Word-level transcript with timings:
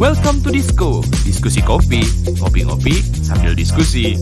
Welcome 0.00 0.40
to 0.40 0.48
Disco, 0.48 1.04
diskusi 1.28 1.60
kopi, 1.60 2.00
ngopi-ngopi 2.40 3.20
sambil 3.20 3.52
diskusi. 3.52 4.16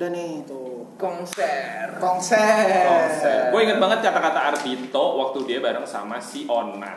Udah 0.00 0.08
nih 0.08 0.48
tuh 0.48 0.96
konser 0.96 2.00
konser. 2.00 3.52
Gue 3.52 3.68
inget 3.68 3.76
banget 3.76 4.00
kata-kata 4.00 4.40
Ardito 4.48 5.20
waktu 5.20 5.44
dia 5.44 5.60
bareng 5.60 5.84
sama 5.84 6.24
si 6.24 6.48
Ona. 6.48 6.96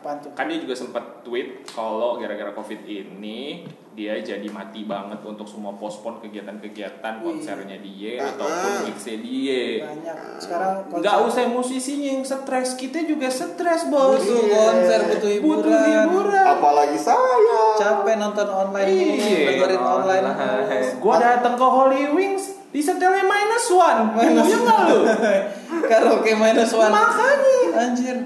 Apaan 0.00 0.16
tuh? 0.18 0.32
Kan 0.32 0.48
dia 0.48 0.56
juga 0.56 0.72
sempat 0.72 1.20
tweet 1.20 1.68
kalau 1.68 2.16
gara-gara 2.16 2.50
covid 2.50 2.80
ini 2.82 3.68
dia 3.90 4.16
jadi 4.16 4.48
mati 4.48 4.88
banget 4.88 5.20
untuk 5.20 5.44
semua 5.44 5.76
pospon 5.76 6.16
kegiatan-kegiatan 6.18 7.20
konsernya 7.20 7.76
dia 7.76 8.24
ataupun 8.24 8.88
gigsnya 8.88 9.16
dia. 9.20 9.64
Banyak. 9.84 10.16
Sekarang 10.40 10.72
konser. 10.88 11.04
Nggak 11.04 11.16
usah 11.28 11.42
musisinya 11.46 12.08
yang 12.10 12.24
stres, 12.24 12.80
kita 12.80 13.04
juga 13.04 13.28
stres 13.28 13.92
bos. 13.92 14.24
butuh 14.24 14.40
konser 14.48 15.00
butuh 15.06 15.30
hiburan 15.30 15.68
Butuh 15.68 15.84
hiburan. 15.84 16.44
Apalagi 16.48 16.96
saya. 16.96 17.60
capek 17.76 18.16
nonton 18.16 18.48
online 18.48 18.88
Iya, 18.88 19.38
dengerin 19.52 19.80
online. 19.80 20.24
online. 20.24 20.96
Gue 20.96 21.16
datang 21.16 21.54
ke 21.56 21.66
Holy 21.66 22.02
Wings 22.12 22.44
disetelnya 22.70 23.20
minus 23.20 23.66
one. 23.68 24.00
Minus 24.16 24.48
nggak 24.48 24.80
lu? 24.88 24.98
Karaoke 25.82 26.32
minus 26.32 26.72
one. 26.72 26.90
Makanya. 26.90 27.56
Anjir. 27.72 28.16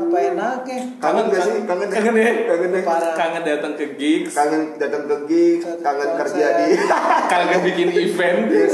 Apa 0.00 0.16
enaknya? 0.26 0.78
Kangen 0.96 1.24
gak 1.28 1.40
sih? 1.40 1.52
Kangen 1.62 1.86
ya? 1.86 1.92
Kangen 1.92 2.14
ya? 2.16 2.30
Kangen 2.48 2.70
ya? 2.72 2.80
Parah. 2.82 3.12
Kangen 3.14 3.42
datang 3.44 3.72
ke 3.74 3.86
gigs. 3.94 4.32
Kangen 4.32 4.62
datang 4.74 5.02
ke 5.04 5.16
gigs, 5.24 5.64
kangen 5.78 6.10
kerja 6.16 6.46
di 6.56 6.66
Kangen 7.32 7.58
bikin 7.62 7.88
event. 7.92 8.40
Iya. 8.48 8.66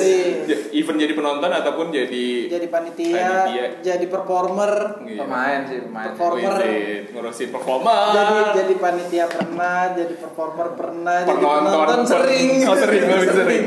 Ja- 0.47 0.65
Event 0.69 0.99
jadi 0.99 1.13
penonton 1.13 1.51
ataupun 1.51 1.87
jadi 1.89 2.27
Jadi 2.49 2.67
panitia, 2.69 3.17
Panitia. 3.19 3.65
jadi 3.81 4.07
performer, 4.07 4.73
Iya. 5.03 5.19
pemain 5.19 5.61
sih 5.65 5.79
pemain 5.83 6.07
Performer. 6.07 6.55
Wih, 6.59 6.97
ngurusin 7.11 7.49
performer. 7.49 8.05
jadi 8.13 8.37
jadi 8.55 8.75
panitia 8.77 9.25
pernah, 9.27 9.81
jadi 9.91 10.15
performer 10.15 10.69
pernah, 10.75 11.19
jadi 11.23 11.33
penonton 11.35 11.65
penonton 11.67 11.99
per- 11.99 12.09
sering. 12.13 12.49
Oh, 12.63 12.77
sering, 12.77 13.03
lebih 13.03 13.31
sering. 13.35 13.65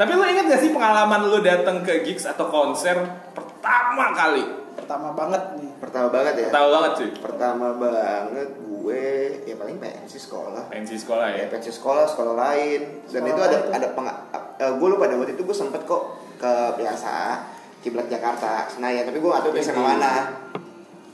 Tapi 0.00 0.16
lu 0.16 0.24
inget 0.24 0.48
gak 0.48 0.64
sih 0.64 0.72
pengalaman 0.72 1.28
lu 1.28 1.44
datang 1.44 1.84
ke 1.84 2.00
gigs 2.00 2.24
atau 2.24 2.48
konser 2.48 2.96
pertama 3.36 4.16
kali? 4.16 4.48
Pertama 4.72 5.12
banget 5.12 5.60
nih. 5.60 5.70
Pertama 5.76 6.08
banget 6.08 6.34
ya. 6.40 6.48
Tahu 6.48 6.68
banget 6.72 6.92
sih. 6.96 7.10
Pertama 7.20 7.66
banget 7.76 8.48
gue 8.56 9.04
ya 9.44 9.54
paling 9.60 9.76
pensi 9.76 10.16
sekolah. 10.16 10.72
Pensi 10.72 10.96
sekolah 10.96 11.36
ya. 11.36 11.44
Ya 11.44 11.46
pensi 11.52 11.68
sekolah, 11.68 12.08
sekolah 12.08 12.32
lain. 12.32 13.04
Dan 13.12 13.28
Sekolah 13.28 13.28
itu 13.28 13.42
ada 13.44 13.58
lain. 13.60 13.76
ada 13.76 13.88
peng 13.92 14.08
eh, 14.08 14.72
gue 14.72 14.88
lupa 14.88 15.04
deh 15.04 15.20
waktu 15.20 15.36
itu 15.36 15.44
gue 15.44 15.56
sempet 15.56 15.84
kok 15.84 16.16
ke 16.40 16.52
biasa 16.80 17.44
kiblat 17.84 18.08
Jakarta 18.08 18.68
Senayan 18.72 19.04
tapi 19.04 19.20
gue 19.20 19.28
gak 19.28 19.44
tahu 19.44 19.52
biasa 19.52 19.70
ke 19.76 19.82
mana 19.84 20.12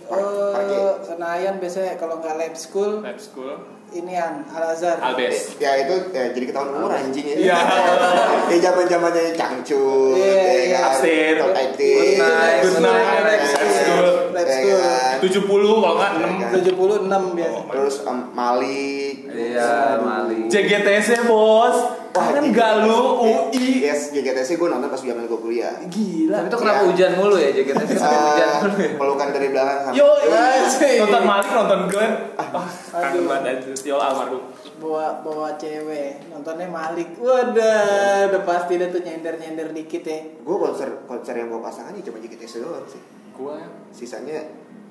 Par-. 0.06 0.22
Eh, 0.62 0.94
Senayan 1.02 1.58
biasanya 1.58 1.98
kalau 1.98 2.22
nggak 2.22 2.38
lab 2.38 2.54
school, 2.54 3.02
Lab 3.02 3.18
school. 3.18 3.58
Inian 3.96 4.44
Al 4.46 4.64
Azhar. 4.68 4.96
Albes. 4.98 5.56
ya 5.56 5.74
itu 5.76 5.94
ya, 6.10 6.30
jadi 6.30 6.44
ketahuan 6.46 6.70
umur 6.74 6.90
anjing 6.90 7.24
ya 7.24 7.36
Iya. 7.36 7.58
ya 8.50 8.56
zaman 8.62 8.84
zamannya 8.84 9.32
cangcut 9.32 10.14
Iya, 10.14 10.34
ya 10.36 10.52
iya. 10.62 10.78
kan 10.78 10.90
Absen. 10.92 11.34
Top 11.36 11.48
Itu- 11.48 11.60
IT. 11.62 11.80
itu 11.80 12.24
Good 12.62 12.76
night. 12.78 13.18
Lab 13.18 13.26
Lab 13.26 13.40
school. 13.42 13.68
school. 13.74 14.06
Lab 14.32 14.46
Ya 14.46 14.76
kan? 14.76 15.14
70 15.18 15.48
kalau 15.74 15.94
nggak 15.94 16.12
6. 16.12 16.28
Iya. 16.28 16.48
76 16.52 17.24
biasa. 17.32 17.60
terus 17.66 17.96
em, 18.02 18.18
Malik 18.30 19.16
iya 19.28 19.70
Mali 19.98 20.38
JGTS 20.46 21.06
ya 21.10 21.22
bos. 21.24 21.76
Kangen 22.18 22.44
JGTS. 22.44 22.54
gak 22.54 22.72
lu 22.80 22.98
UI? 23.20 23.64
yes 23.80 24.00
JGTC 24.10 24.50
gue 24.54 24.68
nonton 24.68 24.86
pas 24.86 24.98
zaman 24.98 25.22
gue 25.22 25.38
kuliah 25.38 25.74
Gila. 25.84 26.36
tapi 26.36 26.46
itu 26.46 26.56
kenapa 26.56 26.76
Iya. 26.76 26.86
hujan 26.86 27.10
mulu 27.14 27.36
ya 27.36 27.50
JKT 27.50 27.80
sih 27.82 27.94
kenapa 27.94 28.18
hujan 28.26 28.46
Eh, 28.46 28.58
mulu 28.58 28.76
ya 28.76 28.90
pelukan 28.94 29.28
dari 29.30 29.46
belakang 29.48 29.78
sama 29.82 29.94
Yo, 29.94 30.08
Asik. 30.26 30.94
nonton 30.98 31.22
Malik, 31.22 31.48
nonton 31.50 31.80
Glenn. 31.86 32.12
Ah, 32.34 32.48
kangen 32.90 33.10
Aduh. 33.12 33.24
banget. 33.26 33.56
Tiol 33.76 33.98
almarhum. 33.98 34.42
bawa 34.76 35.06
bawa 35.20 35.48
cewek 35.54 36.28
nontonnya 36.28 36.66
Malik 36.66 37.16
wadah 37.16 38.28
udah 38.28 38.42
pasti 38.42 38.76
deh 38.76 38.88
tuh 38.88 39.00
nyender 39.00 39.36
nyender 39.36 39.70
dikit 39.70 40.02
ya 40.02 40.20
gue 40.36 40.56
konser 40.58 41.00
konser 41.02 41.32
yang 41.34 41.48
bawa 41.48 41.64
pasangan 41.64 41.90
ya 41.90 42.02
cuma 42.02 42.18
JGTC 42.18 42.60
doang 42.60 42.84
sih 42.84 43.00
Gua 43.32 43.56
sisanya 43.88 44.36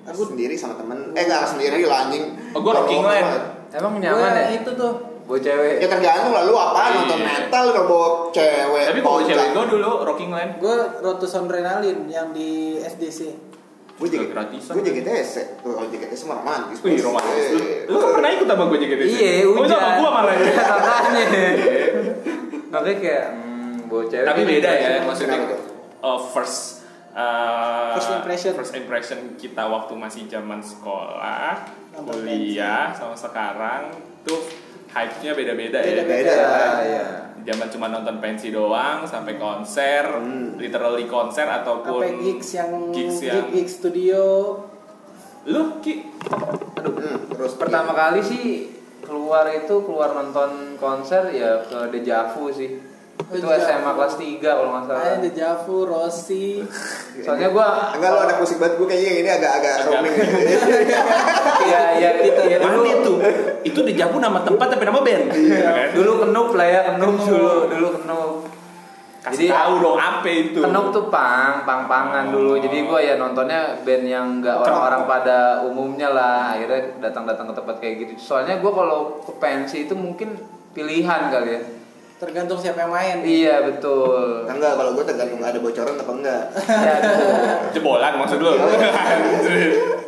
Aku- 0.03 0.25
sendiri 0.28 0.53
sama 0.53 0.73
temen 0.75 1.09
eh 1.11 1.23
nggak 1.23 1.45
sendiri 1.47 1.81
lah 1.81 2.05
anjing 2.05 2.33
Oh, 2.51 2.59
gua 2.59 2.78
Rocking 2.78 2.97
Land. 2.99 3.41
emang 3.72 3.94
gue 3.94 4.01
nyaman 4.01 4.31
ya 4.31 4.45
itu 4.55 4.72
tuh 4.72 4.94
buat 5.25 5.41
cewek 5.41 5.81
ya 5.81 5.87
tergantung 5.87 6.31
lah 6.31 6.43
lu 6.43 6.53
apa 6.53 6.81
Iya. 6.83 6.95
nonton 6.99 7.19
metal 7.19 7.61
lu 7.65 7.81
bawa 7.83 8.07
cewek 8.29 8.83
Tapi 8.85 8.99
kalau 9.01 9.19
cewek 9.19 9.47
gue 9.51 9.65
dulu 9.67 9.91
Rocking 10.03 10.29
Land. 10.29 10.51
gue 10.57 10.73
Rotus 10.99 11.33
Adrenalin 11.33 12.05
yang 12.05 12.29
di 12.29 12.49
SDC 12.77 13.19
gue 13.95 14.07
jadi 14.07 14.27
Gratisan. 14.27 14.75
gue 14.75 14.83
JGTC 14.83 15.33
tuh 15.57 15.71
kalau 15.71 15.87
JGTC 15.87 16.21
mah 16.25 16.37
romantis 16.37 16.77
Wih, 16.79 16.99
romantis. 16.99 17.47
Lu, 17.85 17.95
kan 17.95 18.09
pernah 18.13 18.29
ikut 18.29 18.45
sama 18.45 18.63
gue 18.67 18.77
JGTC? 18.77 19.07
iya 19.09 19.31
Oh, 19.43 19.55
hujan 19.57 19.71
sama 19.73 19.91
gue 19.95 20.09
malah 20.11 20.33
ya. 20.33 20.45
makanya 20.75 21.25
makanya 22.67 22.97
kayak 22.99 23.25
hmm, 23.31 23.73
bawa 23.87 24.03
cewek 24.05 24.25
Tapi 24.25 24.41
beda 24.43 24.69
ya, 24.69 24.91
maksudnya 25.01 25.37
uh, 26.01 26.19
first 26.27 26.85
uh, 27.13 27.95
First 27.95 28.11
impression. 28.13 28.51
first 28.53 28.75
impression 28.75 29.17
kita 29.35 29.63
waktu 29.63 29.93
masih 29.95 30.27
zaman 30.27 30.59
sekolah, 30.59 31.63
kuliah 31.95 32.91
sama 32.91 33.15
sekarang 33.15 33.95
tuh 34.21 34.43
hype-nya 34.95 35.31
beda-beda 35.35 35.78
ya. 35.78 35.91
Beda-beda. 35.91 36.31
Iya, 36.31 36.67
iya. 36.81 37.06
Zaman 37.45 37.67
cuma 37.69 37.94
nonton 37.94 38.17
pensi 38.17 38.50
doang 38.50 39.06
sampai 39.06 39.38
konser, 39.38 40.01
Hmm. 40.07 40.57
literally 40.57 41.06
konser 41.06 41.45
ataupun 41.45 42.01
apa 42.01 42.23
gigs 42.23 42.50
yang 42.56 42.89
gigs 42.89 43.22
gig, 43.22 43.29
yang 43.29 43.47
gig 43.53 43.67
studio 43.69 44.23
lu 45.45 45.78
ki 45.78 45.94
aduh 46.73 46.89
Hmm, 46.95 47.17
terus 47.29 47.53
pertama 47.53 47.94
kali 47.94 48.17
sih 48.17 48.73
keluar 49.05 49.45
itu 49.45 49.78
keluar 49.85 50.17
nonton 50.17 50.73
konser 50.75 51.29
ya 51.29 51.61
ke 51.61 51.94
Dejavu 51.94 52.50
sih 52.50 52.81
Oh, 53.15 53.33
itu 53.33 53.41
Dejavu. 53.41 53.63
SMA 53.63 53.91
kelas 53.95 54.15
3 54.19 54.37
kalau 54.43 54.69
nggak 54.69 54.83
salah 54.85 55.01
Ayo 55.01 55.17
Dejavu, 55.23 55.77
Rossi 55.83 56.47
soalnya 57.15 57.47
gua 57.49 57.67
enggak 57.95 58.09
lu 58.11 58.19
anak 58.21 58.37
musik 58.37 58.57
banget 58.59 58.75
gue 58.75 58.85
kayaknya 58.85 59.07
yang 59.07 59.19
ini 59.23 59.29
agak-agak 59.31 59.73
Agak- 59.73 59.87
roaming 59.87 60.13
iya 61.65 61.81
iya 61.95 62.09
gitu 62.21 62.41
ya 62.43 62.57
dulu 62.59 62.81
itu? 62.83 63.11
Itu 63.65 63.79
di 63.81 63.93
Jabu 63.95 64.19
nama 64.19 64.43
tempat 64.43 64.67
tapi 64.69 64.83
nama 64.83 65.01
band. 65.01 65.25
Iya. 65.31 65.95
dulu 65.95 66.11
kenup 66.21 66.49
lah 66.53 66.67
ya 66.67 66.79
kenup 66.91 67.15
dulu 67.17 67.51
dulu 67.67 67.87
kenup 67.97 68.31
Kasih 69.25 69.49
tahu 69.49 69.73
dong 69.81 69.97
apa 69.97 70.29
itu. 70.29 70.61
Kenup 70.61 70.93
tuh 70.93 71.09
pang, 71.09 71.65
pang-pangan 71.65 72.29
dulu. 72.29 72.61
Jadi 72.61 72.85
gua 72.85 73.01
ya 73.01 73.17
nontonnya 73.17 73.81
band 73.81 74.05
yang 74.05 74.37
nggak 74.37 74.53
orang-orang 74.53 75.01
pada 75.09 75.65
umumnya 75.65 76.13
lah. 76.13 76.53
Akhirnya 76.53 77.01
datang-datang 77.01 77.49
ke 77.49 77.53
tempat 77.57 77.75
kayak 77.81 77.95
gitu. 78.05 78.13
Soalnya 78.21 78.61
gua 78.61 78.69
kalau 78.69 78.99
ke 79.25 79.33
pensi 79.41 79.89
itu 79.89 79.97
mungkin 79.97 80.37
pilihan 80.77 81.33
kali 81.33 81.49
ya. 81.57 81.61
Tergantung 82.25 82.59
siapa 82.59 82.83
yang 82.83 82.91
main 82.91 83.17
Iya 83.21 83.55
betul. 83.63 84.49
enggak 84.49 84.73
kalau 84.75 84.91
gue 84.97 85.05
tergantung 85.05 85.39
ada 85.39 85.59
bocoran 85.61 85.95
apa 85.95 86.11
enggak. 86.11 86.43
Ya, 86.65 86.95
gitu. 86.99 87.25
Jebolan 87.79 88.13
maksud 88.17 88.39
lu. 88.41 88.51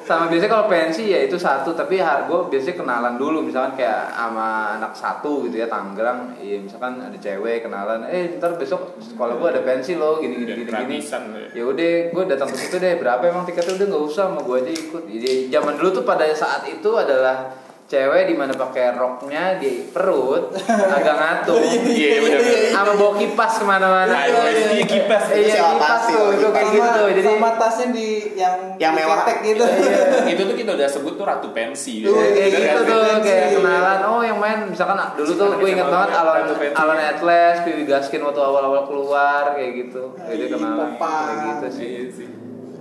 sama 0.07 0.31
biasanya 0.31 0.51
kalau 0.55 0.71
pensi 0.71 1.11
ya 1.11 1.19
itu 1.27 1.35
satu 1.35 1.75
tapi 1.75 1.99
gue 1.99 2.39
biasanya 2.49 2.75
kenalan 2.79 3.15
dulu. 3.19 3.43
Misalkan 3.43 3.77
kayak 3.77 4.11
sama 4.11 4.79
anak 4.79 4.93
satu 4.95 5.43
gitu 5.45 5.59
ya 5.59 5.67
Tangerang 5.67 6.33
iya 6.39 6.57
misalkan 6.63 6.97
ada 7.03 7.17
cewek 7.19 7.67
kenalan. 7.67 8.07
Eh 8.09 8.39
ntar 8.39 8.57
besok 8.57 8.97
sekolah 8.97 9.37
gue 9.37 9.47
ada 9.53 9.61
pensi 9.61 9.99
loh 9.99 10.17
gini 10.17 10.43
gini 10.43 10.65
gini 10.65 10.71
gini. 10.71 10.97
Ya. 10.99 11.61
ya 11.61 11.63
udah 11.67 11.91
gue 12.11 12.23
datang 12.25 12.49
ke 12.49 12.57
situ 12.57 12.81
deh. 12.81 12.97
Berapa 12.97 13.23
emang 13.27 13.45
tiketnya? 13.45 13.77
Udah 13.77 13.87
nggak 13.93 14.03
usah 14.09 14.23
sama 14.31 14.41
gue 14.41 14.57
aja 14.65 14.71
ikut. 14.71 15.03
Jadi 15.05 15.31
zaman 15.51 15.73
dulu 15.75 15.89
tuh 16.01 16.05
pada 16.07 16.25
saat 16.31 16.63
itu 16.65 16.89
adalah 16.95 17.66
cewek 17.87 18.27
di 18.27 18.35
mana 18.35 18.51
pakai 18.51 18.99
roknya 18.99 19.55
di 19.55 19.87
perut 19.87 20.51
agak 20.99 21.15
ngatung 21.15 21.63
Iya 21.63 22.19
benar. 22.19 22.39
sama 22.75 22.91
bawa 22.99 23.15
kipas 23.15 23.53
ke 23.57 23.65
mana-mana 23.65 24.27
iya, 24.27 24.83
kipas. 24.83 25.31
iya 25.31 25.55
kipas 25.55 26.01
tuh 26.11 26.35
itu 26.35 26.47
kayak 26.51 26.67
gitu 26.75 27.01
jadi 27.15 27.21
sama 27.23 27.49
tasnya 27.55 27.87
di 27.95 28.07
yang 28.35 28.55
Yang 28.75 28.91
mewah. 28.91 29.17
gitu 29.39 29.63
itu 30.35 30.41
tuh 30.43 30.55
kita 30.59 30.71
udah 30.75 30.87
sebut 30.91 31.13
tuh 31.15 31.23
ratu 31.23 31.47
pensi. 31.55 32.03
Iya, 32.03 32.11
kayak 32.11 32.49
gitu 32.51 32.79
tuh 32.83 32.99
kayak 33.23 33.47
kenalan 33.55 33.99
oh 34.03 34.19
yang 34.19 34.35
main 34.35 34.67
misalkan 34.67 34.99
dulu 35.15 35.31
tuh 35.31 35.47
gue 35.55 35.69
inget 35.71 35.87
banget 35.87 36.09
Alon. 36.11 36.43
Alon 36.75 36.99
Atlas 36.99 37.55
Piwi 37.63 37.87
Gaskin 37.87 38.19
waktu 38.19 38.41
awal-awal 38.43 38.83
keluar 38.83 39.55
kayak 39.55 39.87
gitu 39.87 40.11
jadi 40.27 40.45
kenalan 40.51 40.91
gitu 41.55 41.67
sih 41.71 41.87
Iya 41.87 42.03
sih. 42.11 42.27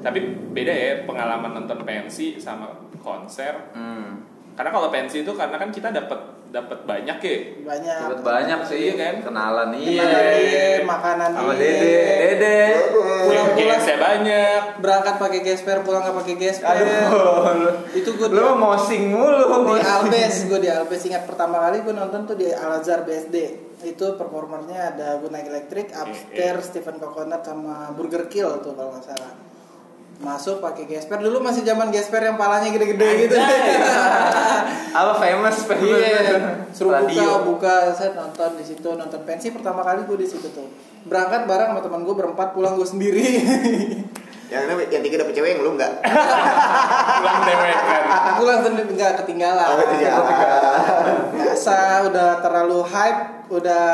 Tapi 0.02 0.18
beda 0.50 0.74
ya 0.74 0.92
pengalaman 1.06 1.62
nonton 1.62 1.78
pensi 1.86 2.42
sama 2.42 2.74
konser. 2.98 3.70
hmm. 3.70 4.34
Karena 4.56 4.70
kalau 4.72 4.88
pensi 4.88 5.20
itu 5.20 5.32
karena 5.36 5.60
kan 5.60 5.68
kita 5.68 5.92
dapat 5.92 6.36
dapat 6.48 6.78
banyak 6.88 7.18
ya. 7.20 7.36
banyak. 7.60 7.96
Dapat 8.08 8.20
banyak 8.24 8.60
sih. 8.64 8.78
Iya 8.88 8.94
kan? 8.96 9.14
kenalan 9.20 9.68
Kenalan 9.76 9.84
iya. 9.84 10.04
Iya, 10.40 10.66
makanan 10.88 11.28
sama 11.36 11.52
iya. 11.52 11.60
Dede. 11.60 11.96
Dede. 12.16 12.58
Pulang-pulang. 13.28 13.80
saya 13.84 13.98
banyak. 14.00 14.60
berangkat 14.80 15.14
pakai 15.20 15.40
gesper 15.44 15.84
pulang 15.84 16.04
nggak 16.04 16.16
pakai 16.24 16.34
gesper 16.40 16.68
aduh. 16.72 17.76
Itu 17.92 18.16
gue 18.16 18.28
lu 18.32 18.56
mau 18.56 18.76
mosing 18.76 19.12
mulu 19.12 19.44
di 19.76 19.84
Albes 19.84 20.48
gue 20.48 20.60
di 20.64 20.70
Albes 20.72 21.02
ingat 21.04 21.28
pertama 21.28 21.60
kali 21.68 21.84
gue 21.84 21.92
nonton 21.92 22.24
tuh 22.24 22.36
di 22.36 22.48
Al 22.48 22.80
Azhar 22.80 23.04
BSD 23.04 23.36
itu 23.84 24.06
performernya 24.16 24.96
ada 24.96 25.20
Night 25.28 25.52
Electric, 25.52 25.92
Upstairs, 25.92 26.72
Stephen 26.72 26.96
Coconut 26.96 27.44
sama 27.44 27.92
Burger 27.92 28.24
Kill 28.32 28.64
tuh 28.64 28.72
kalau 28.72 28.96
nggak 28.96 29.04
salah 29.04 29.32
masuk 30.16 30.58
pakai 30.58 30.84
gesper 30.86 31.18
dulu 31.18 31.38
masih 31.38 31.60
zaman 31.60 31.88
gesper 31.88 32.20
yang 32.20 32.34
palanya 32.34 32.68
gede-gede 32.68 33.08
gitu 33.22 33.36
Apa 34.96 35.12
famous 35.14 35.56
famous? 35.62 36.00
iya 36.00 36.64
suruh 36.72 36.96
buka 36.96 37.12
Radio. 37.12 37.44
buka 37.44 37.74
saya 37.92 38.10
nonton 38.12 38.56
di 38.56 38.64
situ 38.64 38.88
nonton 38.90 39.20
pensi 39.22 39.52
pertama 39.52 39.80
kali 39.80 40.02
gue 40.02 40.16
di 40.16 40.24
situ 40.24 40.48
tuh 40.48 40.64
berangkat 41.04 41.44
bareng 41.44 41.68
sama 41.70 41.80
teman 41.80 42.00
gue 42.02 42.14
berempat 42.14 42.52
pulang 42.52 42.74
gue 42.74 42.86
sendiri 42.86 43.24
Yang 44.46 44.62
ini 44.64 44.84
yang 44.94 45.02
tiga 45.02 45.16
dapet 45.18 45.34
cewek 45.34 45.50
yang 45.50 45.60
lu 45.60 45.74
enggak. 45.74 45.90
Pulang 47.18 47.38
dewek 47.42 47.76
kan. 47.82 48.02
aku 48.30 48.42
langsung 48.46 48.78
nggak 48.78 49.12
ketinggalan 49.18 49.66
Oh, 49.66 49.74
ketinggalan. 49.74 51.18
biasa 51.34 51.76
udah 52.06 52.38
terlalu 52.38 52.78
hype 52.86 53.35
udah 53.46 53.84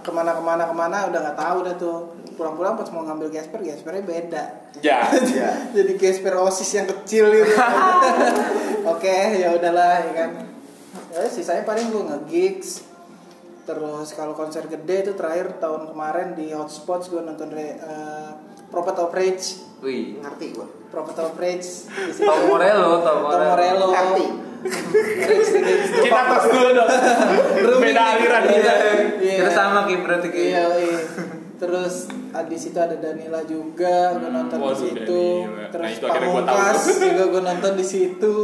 ke 0.00 0.10
mana-kemana 0.10 0.64
ke 0.64 0.74
mana 0.74 0.96
udah 1.12 1.20
nggak 1.20 1.38
tahu 1.38 1.56
udah 1.64 1.74
tuh 1.76 1.96
pulang-pulang 2.32 2.80
pas 2.80 2.88
mau 2.90 3.04
ngambil 3.04 3.28
gesper 3.28 3.60
gespernya 3.60 4.04
beda 4.04 4.44
Ya. 4.80 5.04
Iya. 5.12 5.50
jadi 5.76 5.92
gesper 6.00 6.32
osis 6.40 6.72
yang 6.72 6.88
kecil 6.88 7.28
gitu 7.28 7.52
oke 8.92 9.16
ya 9.36 9.52
udahlah 9.52 10.00
ya 10.08 10.12
kan 10.16 10.30
ya, 11.12 11.28
sisanya 11.28 11.68
paling 11.68 11.92
gue 11.92 12.02
nge-gigs 12.08 12.88
terus 13.68 14.16
kalau 14.16 14.32
konser 14.32 14.64
gede 14.66 15.06
itu 15.06 15.12
terakhir 15.12 15.60
tahun 15.60 15.92
kemarin 15.92 16.34
di 16.34 16.50
Hotspots 16.56 17.12
gue 17.12 17.20
nonton 17.20 17.52
re, 17.52 17.78
uh, 17.84 18.32
Prophet 18.72 18.96
of 18.96 19.12
Rage 19.12 19.72
Wih. 19.82 20.22
Ngerti 20.22 20.54
gua. 20.54 20.66
Prophet 20.94 21.18
of 21.18 21.34
Rage 21.34 21.90
di 21.90 22.12
situ. 22.14 22.22
Tom 22.22 22.46
Morello, 22.46 23.02
Tom 23.02 23.26
Tom 23.26 23.42
Morello 23.50 23.86
Ngerti. 23.90 24.26
Kita 24.62 26.20
tos 26.28 26.44
dulu 26.48 26.68
dong. 26.72 26.88
Beda 27.78 28.02
aliran 28.16 28.42
Iya, 28.42 28.52
kita. 28.52 28.72
iya. 29.20 29.36
Kita 29.42 29.50
sama 29.50 29.80
Kim 29.84 30.00
berarti 30.02 30.28
Kim. 30.28 30.50
Iya, 30.50 30.64
iya. 30.78 30.98
Terus 31.56 31.94
ah, 32.32 32.42
di 32.42 32.58
situ 32.58 32.74
ada 32.74 32.96
Danila 32.96 33.38
juga, 33.42 34.18
gue 34.18 34.30
nonton 34.30 34.58
di 34.58 34.74
situ. 34.76 35.24
Terus 35.70 35.84
Nah, 35.84 35.90
itu 35.92 36.04
akhirnya 36.04 36.28
gua 36.28 36.42
tahu. 36.42 36.56
Pamungkas 36.58 36.80
juga 36.98 37.24
gue 37.28 37.42
nonton 37.44 37.72
di 37.72 37.86
situ. 37.86 38.34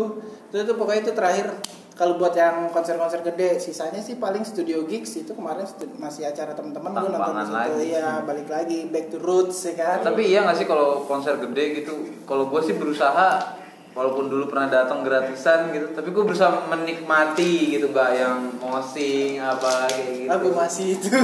Itu 0.49 0.63
tuh 0.65 0.77
pokoknya 0.77 1.01
itu 1.03 1.13
terakhir 1.13 1.47
kalau 1.93 2.15
buat 2.15 2.31
yang 2.31 2.71
konser-konser 2.71 3.27
gede, 3.27 3.59
sisanya 3.59 3.99
sih 3.99 4.23
paling 4.23 4.47
studio 4.47 4.87
gigs 4.87 5.19
itu 5.19 5.35
kemarin 5.35 5.67
masih 5.99 6.31
acara 6.31 6.55
teman-teman 6.55 6.95
gue 6.95 7.11
nonton 7.11 7.35
di 7.35 7.43
situ. 7.43 7.59
lagi. 7.59 7.83
Iya, 7.91 8.09
balik 8.23 8.47
lagi 8.47 8.79
back 8.87 9.07
to 9.11 9.19
roots 9.19 9.67
ya 9.67 9.75
kan. 9.75 9.99
Tapi 10.05 10.23
iya 10.25 10.47
gak 10.47 10.55
sih 10.57 10.67
kalau 10.67 11.03
konser 11.03 11.35
gede 11.39 11.83
gitu? 11.83 11.95
Kalau 12.23 12.47
gue 12.47 12.61
sih 12.63 12.79
berusaha 12.79 13.51
walaupun 13.99 14.31
dulu 14.31 14.47
pernah 14.47 14.71
datang 14.71 15.03
gratisan 15.03 15.75
gitu, 15.75 15.91
tapi 15.91 16.09
gue 16.09 16.23
berusaha 16.23 16.55
menikmati 16.65 17.75
gitu, 17.75 17.91
nggak 17.91 18.11
yang 18.15 18.39
mosing 18.57 19.37
apa 19.37 19.91
kayak 19.91 20.07
gitu. 20.23 20.31
Aku 20.31 20.49
masih 20.55 20.87
itu. 20.95 21.19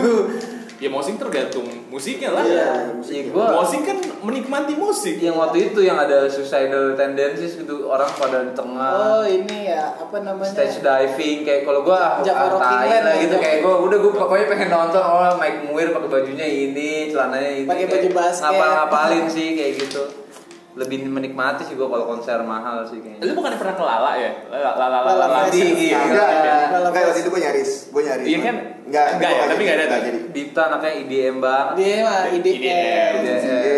Ya 0.74 0.90
mosing 0.90 1.14
tergantung 1.14 1.64
musiknya 1.86 2.34
lah. 2.34 2.42
Iya. 2.42 2.98
Iya, 2.98 3.22
gue 3.30 3.44
Mosing 3.46 3.86
kan 3.86 3.94
menikmati 4.20 4.74
musik. 4.74 5.16
yang 5.16 5.38
waktu 5.38 5.70
itu 5.70 5.80
yang 5.80 5.94
ada 5.94 6.26
suicidal 6.26 6.92
tendencies 6.92 7.54
gitu 7.54 7.86
orang 7.86 8.10
pada 8.10 8.42
di 8.42 8.52
tengah 8.52 8.90
Oh, 8.90 9.22
ini 9.22 9.70
ya, 9.70 9.94
apa 9.94 10.18
namanya? 10.18 10.50
stage 10.50 10.82
diving 10.82 11.46
kayak 11.46 11.62
kalau 11.62 11.86
gue 11.86 11.94
ah, 11.94 12.18
tai 12.58 12.90
lah 13.00 13.14
ya, 13.14 13.22
gitu 13.22 13.36
kayak 13.38 13.62
gue 13.62 13.74
udah 13.86 13.98
gue 14.02 14.12
pokoknya 14.12 14.46
pengen 14.50 14.68
nonton 14.68 14.98
oh 15.00 15.38
Mike 15.38 15.62
Muir 15.62 15.94
pakai 15.94 16.10
bajunya 16.10 16.42
ini 16.44 17.06
celananya 17.06 17.50
ini 17.54 17.68
Pakai 17.70 17.86
baju 17.86 18.08
basket. 18.10 18.42
ngapal 18.42 18.68
ngapalin 18.74 19.24
sih 19.30 19.48
kayak 19.54 19.72
gitu 19.78 20.02
lebih 20.74 21.06
menikmati 21.06 21.62
sih 21.62 21.78
gue 21.78 21.86
kalau 21.86 22.02
konser 22.02 22.42
mahal 22.42 22.82
sih 22.82 22.98
kayaknya 22.98 23.22
Lu 23.30 23.38
bukan 23.38 23.54
pernah 23.54 23.74
ke 23.78 23.84
Lala 23.86 24.12
ya? 24.18 24.30
Lala 24.50 24.70
Lala 24.74 24.98
Lala 25.06 25.26
Lala. 25.30 25.38
Fest. 25.46 25.54
Iya, 25.62 25.98
Enggak, 27.14 27.14
enggak 27.14 27.14
waktu 27.14 27.20
itu 27.20 27.30
gue 27.30 27.40
nyaris, 27.40 27.70
gue 27.88 28.02
nyaris. 28.02 28.26
Iya 28.26 28.38
kan? 28.40 28.56
Enggak, 28.84 29.06
Enggak 29.16 29.30
ya, 29.30 29.42
tapi 29.46 29.60
nggak 29.62 29.76
ada 29.76 29.84
Enggak 29.84 29.96
tuh. 29.96 30.04
jadi. 30.04 30.18
Dipta 30.34 30.62
anaknya 30.66 30.92
IDM 30.98 31.36
banget 31.38 31.74
Dia 31.78 31.96
mah 32.02 32.22
IDM. 32.28 33.12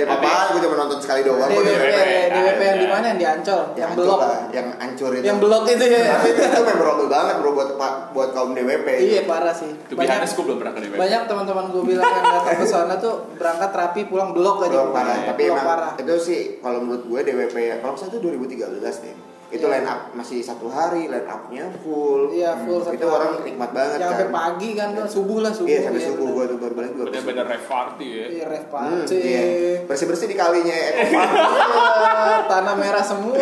Apaan? 0.06 0.46
Gue 0.50 0.60
cuma 0.62 0.76
nonton 0.76 0.98
sekali 0.98 1.20
doang. 1.22 1.46
DWP, 1.46 1.62
DWP. 1.68 1.98
DWP 2.26 2.60
yang 2.62 2.78
di 2.78 2.88
mana 2.88 3.04
yang 3.06 3.18
di 3.18 3.26
Ancol, 3.26 3.60
yang 3.76 3.90
blok. 3.92 4.18
yang 4.50 4.66
hancur 4.76 5.10
itu. 5.12 5.24
Yang 5.24 5.38
blok 5.38 5.64
itu 5.66 5.84
ya. 5.84 6.16
Itu 6.22 6.60
memorable 6.64 7.06
banget 7.06 7.34
bro 7.38 7.50
buat 7.52 7.70
buat 8.10 8.28
kaum 8.32 8.50
DWP. 8.52 8.88
Iya 9.04 9.20
parah 9.24 9.52
sih. 9.52 9.70
Honest, 9.92 10.32
gue 10.32 10.44
belum 10.44 10.58
pernah 10.58 10.72
ke 10.72 10.80
DWP. 10.82 10.96
banyak 10.96 11.22
teman-teman 11.26 11.64
gue 11.68 11.82
bilang 11.84 12.04
yang 12.04 12.24
datang 12.24 12.56
ke 12.56 12.66
sana 12.66 12.94
tuh 12.96 13.14
berangkat 13.36 13.70
rapi 13.70 14.00
pulang 14.06 14.30
blok 14.32 14.64
aja. 14.64 14.88
Parah, 14.88 15.16
tapi 15.24 15.42
Blok 15.44 15.54
emang 15.54 15.66
parah. 15.66 15.90
itu 15.96 16.14
sih 16.18 16.40
kalau 16.58 16.80
menurut 16.80 17.04
gue 17.04 17.20
DWP 17.22 17.56
ya, 17.58 17.74
kalau 17.78 17.92
misalnya 17.94 18.12
itu 18.12 18.20
2013 18.24 19.04
deh. 19.04 19.16
Itu 19.46 19.62
Iya. 19.62 19.72
line 19.72 19.86
up 19.86 20.00
masih 20.12 20.38
satu 20.40 20.66
hari, 20.66 21.06
line 21.06 21.22
upnya 21.24 21.70
full. 21.78 22.28
Iya 22.28 22.58
full 22.58 22.80
satu 22.80 22.92
Itu 22.92 23.06
orang 23.06 23.40
nikmat 23.40 23.70
banget 23.70 23.96
Yang 23.96 24.02
kan. 24.02 24.10
sampai 24.16 24.28
pagi 24.32 24.70
kan 24.72 24.88
tuh 24.92 25.06
subuh 25.06 25.38
lah 25.38 25.50
subuh. 25.50 25.68
Iya 25.68 25.80
sampai 25.82 25.96
Iya, 25.96 26.08
subuh 26.08 26.26
bener. 26.26 26.34
gue 26.36 26.44
tuh 26.44 26.58
baru 26.58 26.74
balik 26.74 26.90
juga. 26.92 27.04
Bener-bener 27.06 27.44
rave 27.46 27.66
party 27.66 28.08
ya. 28.10 28.26
Iya 28.26 28.44
ref 28.46 28.64
Hmm, 28.64 28.74
party. 28.74 29.16
iya. 29.16 29.42
Bersih 29.84 30.06
bersih 30.06 30.26
di 30.26 30.36
kalinya. 30.36 30.74
Iya, 30.74 30.98
Tanah 32.50 32.74
merah 32.74 33.02
semua. 33.02 33.38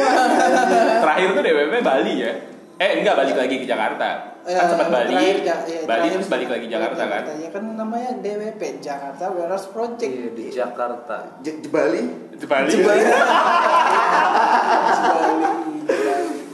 Terakhir 1.00 1.28
tuh 1.30 1.42
DWP 1.42 1.74
Bali 1.80 2.14
ya. 2.18 2.32
Eh 2.74 2.90
enggak 2.98 3.14
balik 3.16 3.36
lagi 3.36 3.54
ke 3.56 3.64
Jakarta. 3.64 4.08
Ya, 4.44 4.60
Kan 4.60 4.66
sempat 4.68 4.88
Bali. 4.90 5.08
terakhir, 5.08 5.36
iya, 5.40 5.88
Bali 5.88 6.06
terus 6.10 6.28
balik 6.28 6.48
lagi 6.50 6.66
Jakarta 6.68 7.00
kan. 7.06 7.22
Ya 7.32 7.48
kan 7.48 7.64
namanya 7.72 8.12
DWP 8.14 8.60
Jakarta 8.76 9.24
Warehouse 9.30 9.72
Project. 9.72 10.04
Iya, 10.04 10.28
di 10.30 10.44
Jakarta 10.50 11.16
J- 11.40 11.64
di 11.64 11.68
Bali. 11.70 12.02
Itu 12.28 12.44
Bali. 12.44 12.68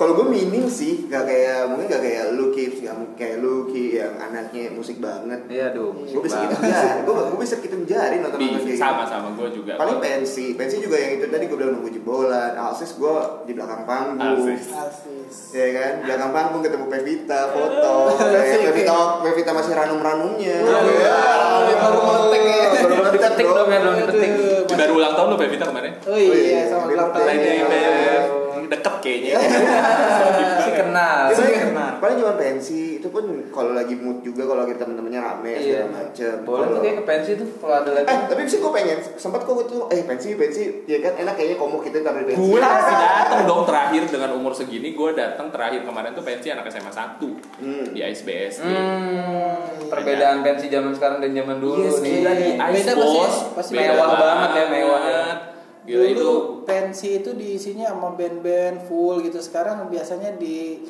Kalau 0.01 0.17
gue 0.17 0.33
minim 0.33 0.65
sih, 0.65 1.05
gak 1.13 1.29
kayak 1.29 1.69
mungkin 1.69 1.93
gak 1.93 2.01
kayak 2.01 2.33
lu 2.33 2.49
Kips, 2.57 2.81
gak 2.81 2.97
mungkin 2.97 3.21
kayak 3.21 3.37
lu 3.45 3.69
Ki 3.69 4.01
yang 4.01 4.17
anaknya 4.17 4.73
musik 4.73 4.97
banget. 4.97 5.45
iya 5.53 5.77
dong 5.77 6.09
Gue 6.09 6.25
bisa 6.25 6.41
gitu 6.41 6.57
jari, 6.57 7.05
gue 7.05 7.13
gue 7.13 7.41
bisa 7.45 7.57
gitu 7.61 7.77
jari 7.85 8.17
nonton 8.25 8.41
nonton 8.41 8.65
kayak 8.65 8.81
sama 8.81 9.05
gitu. 9.05 9.13
sama 9.13 9.29
gue 9.37 9.49
juga. 9.61 9.73
Paling 9.77 10.01
pensi, 10.01 10.57
pensi 10.57 10.81
juga 10.81 10.97
yang 10.97 11.21
itu 11.21 11.29
tadi 11.29 11.45
gue 11.53 11.59
bilang 11.61 11.77
nunggu 11.77 11.93
jebolan, 11.93 12.57
Alsis 12.57 12.97
gue 12.97 13.17
di 13.45 13.53
belakang 13.53 13.85
panggung. 13.85 14.25
Alsis. 14.41 14.73
Asis. 14.73 15.35
Ya 15.53 15.69
kan, 15.69 15.93
belakang 16.09 16.31
panggung 16.33 16.63
ketemu 16.65 16.87
Pevita, 16.89 17.41
foto, 17.53 17.97
kayak 18.17 18.73
Pevita, 18.73 19.21
Pevita 19.21 19.51
masih 19.53 19.73
ranum-ranumnya. 19.77 20.57
Iya, 20.65 21.21
dia 21.69 21.77
baru 21.77 21.99
ngetek 22.01 22.43
ya. 22.49 22.67
Baru 22.89 22.95
bro. 23.05 23.53
dong 23.53 23.69
ya 23.69 23.79
belum 23.85 23.95
dipetik 24.01 24.33
Baru 24.65 24.93
ulang 24.97 25.13
tahun 25.13 25.29
lo 25.29 25.37
Pevita 25.37 25.65
kemarin. 25.69 25.93
Oh 26.09 26.17
iya, 26.17 26.33
Oh 26.33 26.37
iya, 26.41 26.61
sama 26.73 26.89
ulang 26.89 27.13
tahun. 27.13 28.40
Deket 28.71 28.95
kayaknya. 29.01 29.35
si 30.61 30.71
kenal 30.73 31.27
Itu 31.27 31.35
si 31.35 31.43
paling- 31.43 31.61
kenal 31.67 31.91
paling 31.99 32.17
cuma 32.17 32.35
pensi, 32.35 32.83
itu 32.97 33.09
pun 33.09 33.25
kalau 33.51 33.73
lagi 33.73 33.95
mood 33.95 34.21
juga 34.21 34.45
kalau 34.45 34.63
lagi 34.63 34.75
temen-temennya 34.75 35.21
rame 35.21 35.51
iya 35.53 35.83
segala 35.83 35.89
macem. 35.93 36.35
boleh 36.41 36.57
tuh 36.61 36.71
Kalau- 36.71 36.81
kayak 36.81 36.97
ke 36.97 37.05
pensi 37.05 37.31
tuh 37.35 37.49
kalau 37.57 37.75
ada 37.77 37.91
lagi 37.93 38.07
Eh, 38.07 38.19
tapi 38.25 38.41
sih 38.45 38.59
gue 38.59 38.71
pengen 38.71 38.99
sempat 39.15 39.41
kok 39.43 39.67
tuh 39.67 39.83
eh 39.89 40.03
pensi 40.03 40.29
pensi 40.35 40.63
ya 40.85 40.99
kan 41.01 41.13
enak 41.17 41.35
kayaknya 41.35 41.57
komo 41.57 41.79
kita 41.79 41.99
tampil 42.01 42.25
pensi. 42.25 42.39
Gue 42.41 42.59
masih 42.59 42.95
datang 42.97 43.41
dong 43.45 43.63
terakhir 43.65 44.03
dengan 44.07 44.31
umur 44.33 44.53
segini 44.53 44.89
gue 44.91 45.11
datang 45.13 45.47
terakhir 45.49 45.81
kemarin 45.83 46.11
tuh 46.13 46.23
pensi 46.23 46.47
anak 46.49 46.65
SMA 46.67 46.89
1 46.89 47.27
Hmm. 47.59 47.85
di 47.91 48.01
ISBS. 48.01 48.63
Hmm, 48.63 49.57
perbedaan 49.85 50.41
pensi 50.41 50.67
zaman 50.67 50.93
sekarang 50.93 51.19
dan 51.19 51.31
zaman 51.33 51.59
dulu 51.59 51.83
Yes, 51.83 51.99
nih. 52.01 52.13
gila 52.17 52.33
di 52.33 52.49
Beda 52.53 52.67
Ice 52.71 52.87
pasti, 52.87 52.95
Boss. 52.97 53.35
pasti 53.53 53.73
Beda 53.75 53.93
mewah 53.93 54.09
banget 54.15 54.51
ya. 54.53 54.65
Pensi 56.91 57.23
itu 57.23 57.31
diisinya 57.39 57.95
sama 57.95 58.19
band-band 58.19 58.83
full 58.91 59.23
gitu. 59.23 59.39
Sekarang 59.39 59.87
biasanya 59.87 60.35
di 60.35 60.83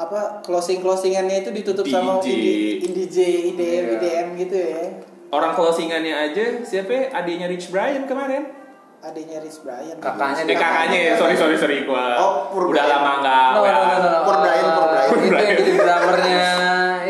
apa 0.00 0.40
closing 0.40 0.80
closingannya 0.80 1.44
itu 1.44 1.52
ditutup 1.52 1.84
sama 1.84 2.16
DJ. 2.24 2.32
indie 2.32 2.64
indie 2.88 3.08
J, 3.12 3.16
IDM, 3.52 3.60
Iya. 3.60 3.92
IDM 4.00 4.26
gitu 4.40 4.56
ya. 4.56 4.84
orang 5.28 5.52
closingannya 5.52 6.32
aja 6.32 6.64
siapa 6.64 6.88
ya? 6.88 7.04
adiknya 7.20 7.52
Rich 7.52 7.68
Brian 7.68 8.08
kemarin. 8.08 8.48
Adanya 9.04 9.44
Rich 9.44 9.60
Brian. 9.60 10.00
Kakaknya 10.00 10.48
Eh 10.48 10.56
kakaknya 10.56 10.98
ya, 11.04 11.12
sorry 11.20 11.36
sorry 11.36 11.56
sorry 11.60 11.84
gue 11.84 12.04
Oh, 12.16 12.48
Pur 12.48 12.72
udah 12.72 12.84
lama 12.88 13.12
nggak. 13.20 13.48
No, 13.52 13.60
no, 13.60 13.80
no, 13.84 13.96
no. 14.00 14.20
Pur 14.24 14.36
Brian, 14.40 14.66
Pur 14.72 14.86
Brian. 14.88 15.08
Itu 15.12 15.36
yang 15.36 15.56
jadi 15.60 15.72
drummernya 15.76 16.46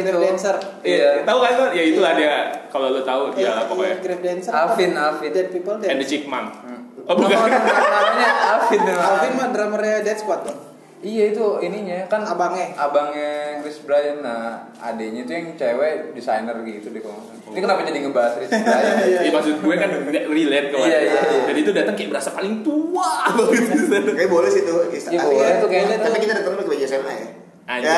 itu. 0.03 0.11
Dancer. 0.19 0.57
Iya, 0.83 1.09
tahu 1.23 1.39
kan 1.39 1.53
lo? 1.55 1.67
Ya 1.71 1.83
itulah 1.87 2.13
dia. 2.19 2.35
Kalau 2.73 2.91
lo 2.91 3.07
tahu 3.07 3.23
dia 3.37 3.55
lah 3.55 3.65
pokoknya. 3.71 4.03
Grave 4.03 4.23
Dancer. 4.25 4.51
Alvin? 4.51 4.91
Alvin. 4.99 5.31
Dead 5.31 5.49
People 5.55 5.79
And 5.79 6.01
the 6.01 6.07
Dance. 6.09 6.72
Oh 7.05 7.15
bukan. 7.15 7.37
Namanya 7.37 8.31
Alvin 8.53 8.81
tuh. 8.81 8.95
Alvin 8.95 9.33
mah 9.33 9.49
drummernya 9.51 9.97
Dead 10.01 10.15
Squad 10.15 10.43
dong. 10.43 10.59
Iya 11.03 11.35
itu 11.35 11.43
ininya 11.59 12.07
kan 12.07 12.23
Abangnya. 12.23 12.79
abangnya 12.79 13.59
Chris 13.59 13.83
Brian 13.83 14.23
nah 14.23 14.55
adenya 14.79 15.27
tuh 15.27 15.35
yang 15.35 15.47
cewek 15.53 16.15
desainer 16.15 16.55
gitu 16.63 16.89
deh 16.89 17.03
kalau. 17.03 17.19
Ini 17.45 17.59
kenapa 17.59 17.83
jadi 17.83 17.99
ngebahas 18.01 18.39
Chris 18.39 18.47
Brian? 18.49 18.95
Iya 19.19 19.31
maksud 19.31 19.57
gue 19.59 19.75
kan 19.77 19.91
relate 20.07 20.69
ke 20.71 20.77
Iya, 20.79 20.99
iya, 21.01 21.19
iya. 21.21 21.43
Jadi 21.45 21.59
itu 21.61 21.73
datang 21.73 21.95
kayak 21.95 22.11
berasa 22.13 22.31
paling 22.31 22.63
tua 22.63 23.11
banget. 23.29 24.15
Kayak 24.15 24.31
boleh 24.31 24.47
sih 24.49 24.63
tuh. 24.63 24.79
Iya, 25.11 25.21
boleh 25.21 25.53
tuh 25.59 25.69
kayaknya 25.69 25.97
Tapi 25.99 26.07
tuh. 26.09 26.23
kita 26.23 26.33
datang 26.39 26.55
ke 26.55 26.65
baju 26.65 26.85
SMA 26.85 27.13
ya. 27.13 27.29
Anjir. 27.65 27.91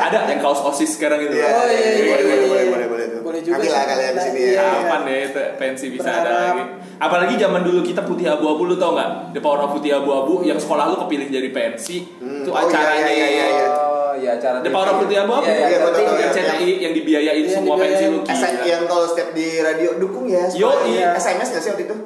Ada 0.00 0.16
yang 0.28 0.38
kaos 0.38 0.62
osis 0.64 0.90
sekarang 0.92 1.18
itu. 1.20 1.30
Iya, 1.32 1.46
Oh, 1.48 1.66
iya, 1.66 1.78
iya, 1.88 2.04
boleh, 2.04 2.22
iya, 2.22 2.26
boleh, 2.26 2.38
iya. 2.38 2.46
boleh, 2.46 2.64
boleh, 2.66 2.86
boleh 2.86 3.04
tuh. 3.08 3.20
Boleh 3.22 3.40
juga 3.40 3.54
Nanti 3.58 3.68
lah 3.70 3.82
kalian 3.84 4.12
di 4.12 4.22
sini 4.22 4.38
Iya. 4.40 4.54
ya. 4.54 4.66
Kapan 4.72 5.00
ya 5.02 5.16
itu 5.24 5.40
pensi 5.56 5.86
bisa 5.90 6.10
ada 6.12 6.30
lagi? 6.30 6.62
Apalagi 6.96 7.36
zaman 7.36 7.60
dulu 7.60 7.80
kita 7.80 8.00
putih 8.02 8.24
abu-abu 8.26 8.64
lu 8.64 8.74
tau 8.74 8.92
nggak? 8.92 9.10
The 9.30 9.40
Power 9.40 9.60
of 9.60 9.70
Putih 9.72 9.92
Abu-abu 9.94 10.40
yang 10.40 10.56
sekolah 10.56 10.88
lu 10.88 10.96
kepilih 10.98 11.28
jadi 11.28 11.48
pensi. 11.50 12.00
Hmm. 12.16 12.40
Itu 12.40 12.50
Oh, 12.50 12.56
iya, 12.56 12.66
acaranya 12.66 13.10
iya, 13.10 13.26
iya, 13.26 13.46
iya. 13.50 13.66
Oh 13.68 14.12
iya 14.14 14.30
acara 14.34 14.56
The 14.58 14.70
Power 14.70 14.88
of 14.88 14.96
Putih 15.00 15.16
Abu-abu. 15.18 15.44
Iya, 15.44 15.54
iya, 15.54 15.66
Iya, 15.66 15.78
ngerti. 15.78 16.02
betul. 16.02 16.16
yang 16.16 16.32
CTI 16.32 16.68
yang 16.80 16.92
dibiayain 16.94 17.36
Iya, 17.38 17.52
semua 17.52 17.74
pensi 17.76 18.04
lu 18.06 18.18
gila. 18.20 18.48
yang 18.64 18.82
kalau 18.84 19.06
step 19.06 19.28
di 19.30 19.48
radio 19.58 19.90
dukung 19.96 20.24
ya. 20.26 20.44
Yo, 20.50 20.70
iya. 20.86 21.12
SMS 21.14 21.48
nggak 21.50 21.62
sih 21.62 21.70
waktu 21.70 21.84
itu? 21.84 21.96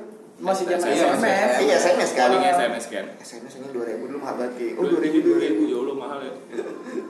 Masih 0.41 0.65
zaman 0.65 0.81
Iya, 0.83 1.05
masih 1.05 1.21
SMS. 1.21 1.53
Iya 1.61 1.75
SMS 1.79 2.11
kan. 2.11 2.21
Calling 2.25 2.43
SMS 2.49 2.85
kan. 2.89 3.05
SMS 3.21 3.53
ini 3.55 3.67
2000 3.71 4.03
dulu 4.03 4.19
mahal 4.19 4.35
banget 4.37 4.53
Ki. 4.57 4.69
Oh 4.75 4.85
2000 4.85 5.21
2000 5.21 5.61
2000 5.61 5.69
ya 5.69 5.77
Allah 5.79 5.97
mahal 5.97 6.19
ya. 6.19 6.33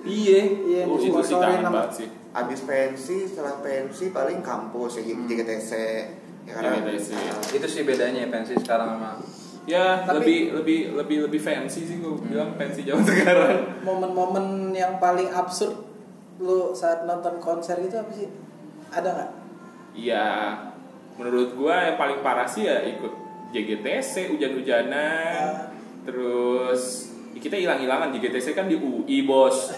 Iya. 0.02 0.40
Iya, 0.66 0.82
Oh, 0.84 0.98
itu 0.98 1.14
sih 1.16 1.32
sama- 1.32 1.70
banget 1.70 1.90
sih. 1.96 2.08
Abis 2.30 2.60
pensi, 2.62 3.16
setelah 3.24 3.56
pensi 3.58 4.10
paling 4.10 4.38
kampus 4.40 4.98
ya 4.98 5.02
JKTC. 5.06 5.72
Ya 6.50 6.58
karena 6.58 6.82
JKTC. 6.82 7.08
Itu 7.54 7.66
sih 7.70 7.82
bedanya 7.82 8.26
pensi 8.26 8.58
sekarang 8.58 8.98
sama 8.98 9.10
Ya, 9.62 10.02
Tapi- 10.02 10.18
lebih 10.18 10.38
lebih 10.56 10.78
lebih 10.98 11.16
lebih 11.30 11.40
fancy 11.40 11.86
sih 11.86 11.96
gue 11.96 12.10
bilang 12.26 12.58
fancy 12.58 12.82
zaman 12.82 13.06
sekarang. 13.06 13.78
Momen-momen 13.80 14.46
yang 14.72 14.98
paling 14.98 15.30
absurd 15.30 15.86
lu 16.40 16.72
saat 16.72 17.04
nonton 17.04 17.38
konser 17.38 17.78
itu 17.78 17.94
apa 17.94 18.10
sih? 18.10 18.26
Ada 18.90 19.08
nggak? 19.08 19.30
Iya, 19.92 20.26
menurut 21.14 21.54
gua 21.54 21.86
yang 21.86 21.96
paling 21.96 22.18
parah 22.20 22.48
sih 22.48 22.64
ya 22.64 22.82
ikut 22.82 23.12
JGTC 23.52 24.32
hujan-hujanan. 24.32 25.70
Terus 26.02 27.12
kita 27.36 27.54
hilang-hilangan 27.54 28.10
JGTC 28.10 28.54
kan 28.54 28.66
di 28.66 28.74
UI, 28.74 29.22
Bos. 29.22 29.70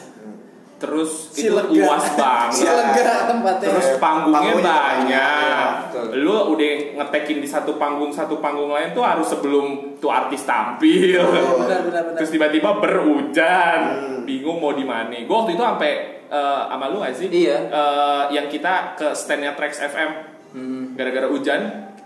Terus 0.82 1.30
Si 1.30 1.46
itu 1.46 1.54
lega. 1.54 1.70
uas 1.86 2.06
banget. 2.12 2.58
Si 2.58 2.64
lega 2.66 3.14
tempatnya. 3.24 3.66
Terus 3.70 3.88
panggungnya 3.96 4.50
Panggungnya 4.50 4.66
banyak. 4.66 5.66
Betul. 5.86 6.04
Lu 6.18 6.36
udah 6.52 6.70
ngetekin 6.98 7.38
di 7.38 7.46
satu 7.46 7.78
panggung 7.78 8.10
satu 8.10 8.42
panggung 8.42 8.68
lain 8.68 8.90
tuh 8.90 9.06
harus 9.06 9.30
sebelum 9.30 9.66
tuh 9.96 10.10
artis 10.10 10.42
tampil. 10.42 11.22
Oh, 11.22 11.62
benar, 11.62 11.86
benar, 11.86 12.02
benar. 12.10 12.18
Terus 12.18 12.30
tiba-tiba 12.30 12.70
berhujan, 12.76 13.78
Hmm. 13.82 14.18
bingung 14.22 14.58
mau 14.58 14.74
di 14.74 14.82
mana. 14.82 15.14
Gue 15.14 15.36
waktu 15.36 15.54
itu 15.54 15.62
sampai 15.62 15.92
eh, 16.26 16.62
sama 16.66 16.88
lu 16.88 16.98
gak 16.98 17.14
sih? 17.14 17.28
Iya. 17.28 17.56
Eh, 17.68 18.24
yang 18.32 18.46
kita 18.48 18.96
ke 18.96 19.12
standnya 19.12 19.52
Trax 19.52 19.78
FM 19.78 20.10
Hmm. 20.52 20.92
gara-gara 20.92 21.24
hujan 21.26 21.60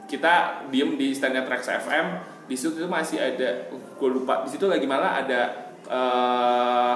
kita 0.04 0.62
diem 0.68 0.95
di 0.95 1.11
standnya 1.11 1.42
Trax 1.42 1.66
FM 1.66 2.06
di 2.45 2.54
situ 2.54 2.78
masih 2.85 3.18
ada 3.18 3.66
gue 3.73 4.09
lupa 4.09 4.42
di 4.42 4.50
situ 4.50 4.66
lagi 4.66 4.85
malah 4.85 5.18
ada 5.18 5.40
eh, 5.83 6.92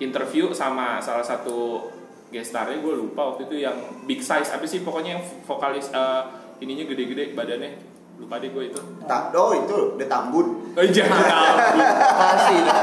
interview 0.00 0.50
sama 0.50 0.98
salah 0.98 1.22
satu 1.22 1.86
gestarnya 2.30 2.80
gue 2.80 2.94
lupa 2.96 3.34
waktu 3.34 3.46
itu 3.46 3.62
yang 3.62 3.76
big 4.06 4.22
size 4.22 4.50
apa 4.50 4.64
sih 4.64 4.80
pokoknya 4.80 5.18
yang 5.18 5.22
vokalis 5.44 5.90
eh, 5.90 6.22
ininya 6.60 6.86
gede-gede 6.86 7.34
badannya 7.34 7.70
lupa 8.20 8.36
deh 8.36 8.52
gue 8.52 8.68
itu 8.68 8.80
Tak, 9.08 9.32
oh 9.32 9.56
itu 9.56 9.96
The 9.96 10.04
Tambun. 10.04 10.46
oh, 10.76 10.84
jangan 10.92 11.24
tahu. 11.24 11.56
Pasti 12.20 12.56
dah. 12.62 12.82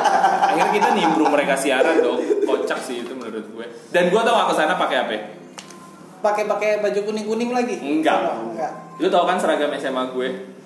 akhirnya 0.49 0.71
kita 0.73 0.89
nimbrung 0.97 1.29
mereka 1.29 1.53
siaran 1.53 2.01
dong 2.01 2.19
kocak 2.43 2.81
sih 2.81 3.05
itu 3.05 3.13
menurut 3.13 3.45
gue 3.45 3.65
dan 3.93 4.09
gue 4.09 4.17
tau 4.17 4.33
gak 4.33 4.47
ke 4.49 4.55
sana 4.57 4.73
pakai 4.75 4.97
apa 5.05 5.13
Pakai-pakai 6.17 6.81
baju 6.81 6.99
kuning-kuning 7.05 7.53
lagi? 7.53 7.77
Enggak. 7.77 8.17
Oh, 8.33 8.49
enggak. 8.49 8.73
lu 8.97 9.05
tau 9.07 9.29
kan 9.29 9.37
seragam 9.37 9.69
SMA 9.77 10.09
gue 10.09 10.56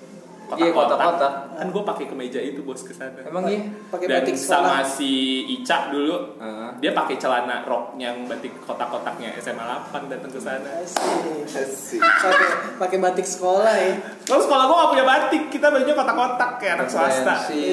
Iya, 0.54 0.70
kotak-kotak. 0.70 1.32
kan 1.52 1.66
gue 1.68 1.82
pakai 1.82 2.04
kemeja 2.06 2.38
itu 2.38 2.60
bos 2.60 2.80
ke 2.80 2.90
sana 2.90 3.20
Emang 3.22 3.44
iya? 3.46 3.62
Pakai 3.88 4.06
dan 4.06 4.20
batik 4.20 4.34
sama 4.34 4.80
sekolah. 4.80 4.84
si 4.84 5.10
Ica 5.48 5.88
dulu 5.88 6.36
Heeh. 6.36 6.70
dia 6.78 6.92
pakai 6.92 7.16
celana 7.16 7.62
rok 7.62 7.96
yang 7.96 8.24
batik 8.24 8.52
kotak-kotaknya 8.60 9.32
SMA 9.36 9.60
8 9.60 10.08
datang 10.08 10.28
ke 10.28 10.40
sana 10.40 10.70
Asik. 10.78 11.44
Asik. 11.46 12.00
Pakai 12.02 12.48
pakai 12.76 12.98
batik 12.98 13.24
sekolah 13.24 13.74
ya. 13.74 13.92
Terus 14.22 14.42
sekolah 14.44 14.64
gue 14.64 14.76
gak 14.76 14.90
punya 14.90 15.04
batik, 15.04 15.42
kita 15.48 15.66
bajunya 15.68 15.94
kotak-kotak 15.94 16.50
kayak 16.56 16.74
anak 16.76 16.88
swasta. 16.88 17.34
Pensi. 17.44 17.64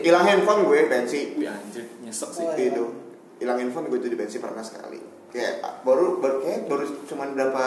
Hilang 0.00 0.24
handphone 0.24 0.62
gue 0.64 0.78
pensi. 0.86 1.20
Wih 1.34 1.46
anjir, 1.46 1.84
nyesek 2.00 2.30
sih. 2.32 2.42
Oh, 2.42 2.54
iya. 2.54 2.70
Itu. 2.70 2.84
Hilang 3.38 3.58
handphone 3.58 3.86
gue 3.86 3.98
itu 3.98 4.08
di 4.08 4.16
pensi 4.16 4.36
pernah 4.38 4.62
sekali. 4.62 4.98
Kayak 5.28 5.82
baru 5.82 6.20
baru 6.20 6.36
kayak 6.40 6.60
baru 6.66 6.84
cuman 7.08 7.28
berapa 7.32 7.64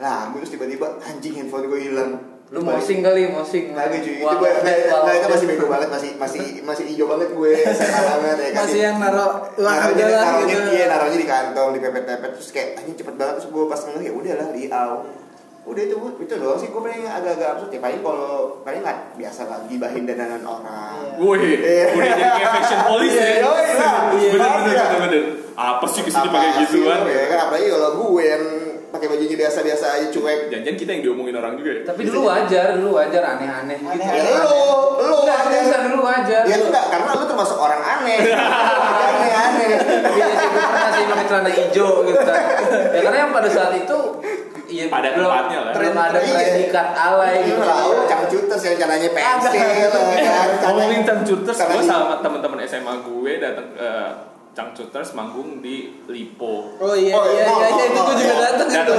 lagu 0.00 0.40
terus 0.40 0.50
tiba-tiba 0.50 0.96
anjing 1.02 1.34
handphone 1.36 1.66
gue 1.66 1.80
hilang. 1.82 2.10
Lu 2.50 2.60
mosing 2.60 2.98
kali, 2.98 3.30
mosing. 3.30 3.70
Kagak 3.70 4.02
cuy, 4.02 4.18
itu 4.18 4.26
Wah, 4.26 4.34
gue, 4.34 4.50
nggak, 4.50 4.76
wah, 4.90 4.98
nggak, 5.06 5.14
itu 5.16 5.26
masih 5.30 5.46
bego 5.46 5.66
banget, 5.70 5.88
masih 5.88 6.10
masih 6.18 6.44
masih 6.66 6.84
hijau 6.90 7.06
banget 7.06 7.30
gue, 7.30 7.52
banget 8.18 8.36
ya 8.36 8.48
kan. 8.50 8.60
Masih 8.66 8.80
yang 8.82 8.96
naro 8.98 9.26
naruhnya, 9.54 10.04
udah 10.04 10.06
lah 10.10 10.24
naruhnya, 10.26 10.56
gitu. 10.58 10.70
iya, 10.74 10.84
naruhnya 10.90 11.18
di 11.22 11.28
kantong, 11.30 11.68
di 11.70 11.78
pepet-pepet 11.78 12.30
terus 12.34 12.50
kayak 12.50 12.68
anjing 12.76 12.96
cepet 12.98 13.14
banget 13.14 13.34
terus 13.38 13.48
gue 13.48 13.64
pas 13.64 13.80
ngeliat 13.80 14.02
ya 14.02 14.12
udahlah 14.12 14.48
liau. 14.50 14.92
Udah 15.60 15.82
itu 15.84 15.94
itu 16.18 16.34
doang 16.34 16.58
sih 16.58 16.68
gue 16.68 16.80
paling 16.80 17.04
agak-agak 17.06 17.48
absurd 17.54 17.70
ya 17.70 17.78
paling 17.78 18.00
kalau 18.00 18.32
paling 18.66 18.80
nggak 18.82 18.98
biasa 19.14 19.40
lah 19.46 19.58
gibahin 19.70 20.02
dananan 20.02 20.42
orang. 20.42 20.98
Iya. 21.14 21.22
Wih, 21.22 21.54
Iya. 21.54 21.84
udah 21.94 22.10
jadi 22.10 22.30
kayak 22.34 22.50
fashion 22.50 22.80
police 22.82 23.14
ya. 23.14 23.26
Iya, 23.30 23.50
iya. 23.62 23.90
Bener 24.34 24.50
bener 24.58 24.74
bener 24.74 24.98
bener. 24.98 25.22
Apa 25.54 25.86
sih 25.86 26.02
ke 26.02 26.10
sini 26.10 26.26
pakai 26.26 26.50
Apa 26.50 26.60
gituan? 26.64 26.98
sih, 27.04 27.12
ya 27.12 27.24
kan 27.28 27.38
apalagi 27.46 27.66
kalau 27.68 27.90
gue 27.94 28.22
yang 28.24 28.44
pakai 28.90 29.06
bajunya 29.06 29.36
biasa-biasa 29.36 29.86
aja 29.92 30.06
cuek. 30.10 30.40
Jangan 30.50 30.74
kita 30.74 30.90
yang 30.92 31.02
diomongin 31.04 31.34
orang 31.34 31.54
juga 31.54 31.70
ya. 31.72 31.82
Tapi 31.86 32.00
dulu 32.02 32.20
wajar, 32.26 32.66
dulu 32.74 32.90
wajar 32.94 33.22
aneh-aneh 33.24 33.78
gitu. 33.78 33.90
Aneh, 33.90 34.06
Ya 34.06 34.22
aneh. 34.22 34.34
lu, 34.36 34.60
lu 35.00 35.16
Enggak, 35.22 35.38
aneh. 35.46 35.82
dulu 35.86 35.98
wajar. 36.02 36.42
Ya 36.42 36.56
enggak, 36.56 36.84
karena 36.90 37.10
lu 37.14 37.24
termasuk 37.24 37.56
orang 37.56 37.80
aneh. 37.80 38.18
Aneh-aneh. 39.10 39.66
Iya 40.10 40.26
sih, 40.28 40.48
pernah 40.50 40.90
sih 40.90 41.04
pakai 41.06 41.24
celana 41.24 41.50
hijau 41.50 41.90
gitu 42.04 42.20
kan. 42.20 42.42
Ya 42.90 43.00
karena 43.00 43.18
yang 43.18 43.30
pada 43.30 43.48
saat 43.48 43.72
itu 43.74 43.98
Iya, 44.70 44.86
Pada 44.86 45.10
belum, 45.10 45.26
tempatnya 45.26 45.58
lah. 45.66 45.72
belum 45.74 45.94
ada 45.98 46.18
Iya. 46.22 46.30
predikat 46.30 46.88
alay 46.94 47.42
Lu 47.42 47.46
gitu. 47.50 47.62
tahu 47.66 47.90
cangcuters 48.06 48.62
yang 48.62 48.76
caranya 48.78 49.10
pensil 49.10 49.50
kan. 49.90 50.48
Ngomongin 50.62 51.02
Cangcuters, 51.02 51.58
gue 51.58 51.82
sama 51.82 52.22
teman-teman 52.22 52.62
SMA 52.62 52.94
gue 53.02 53.32
datang 53.42 53.66
ke 53.74 53.90
Cangcuters 54.50 55.14
manggung 55.14 55.62
di 55.62 56.02
Lipo. 56.10 56.74
Oh 56.82 56.94
iya 56.94 57.14
Oh, 57.14 57.24
iya 57.30 57.46
oh, 57.46 57.58
iya 57.62 57.68
iya, 57.70 57.84
itu 57.86 58.00
oh, 58.00 58.04
gue 58.10 58.16
juga 58.18 58.34
oh, 58.34 58.40
datang 58.42 58.68
itu. 58.68 58.94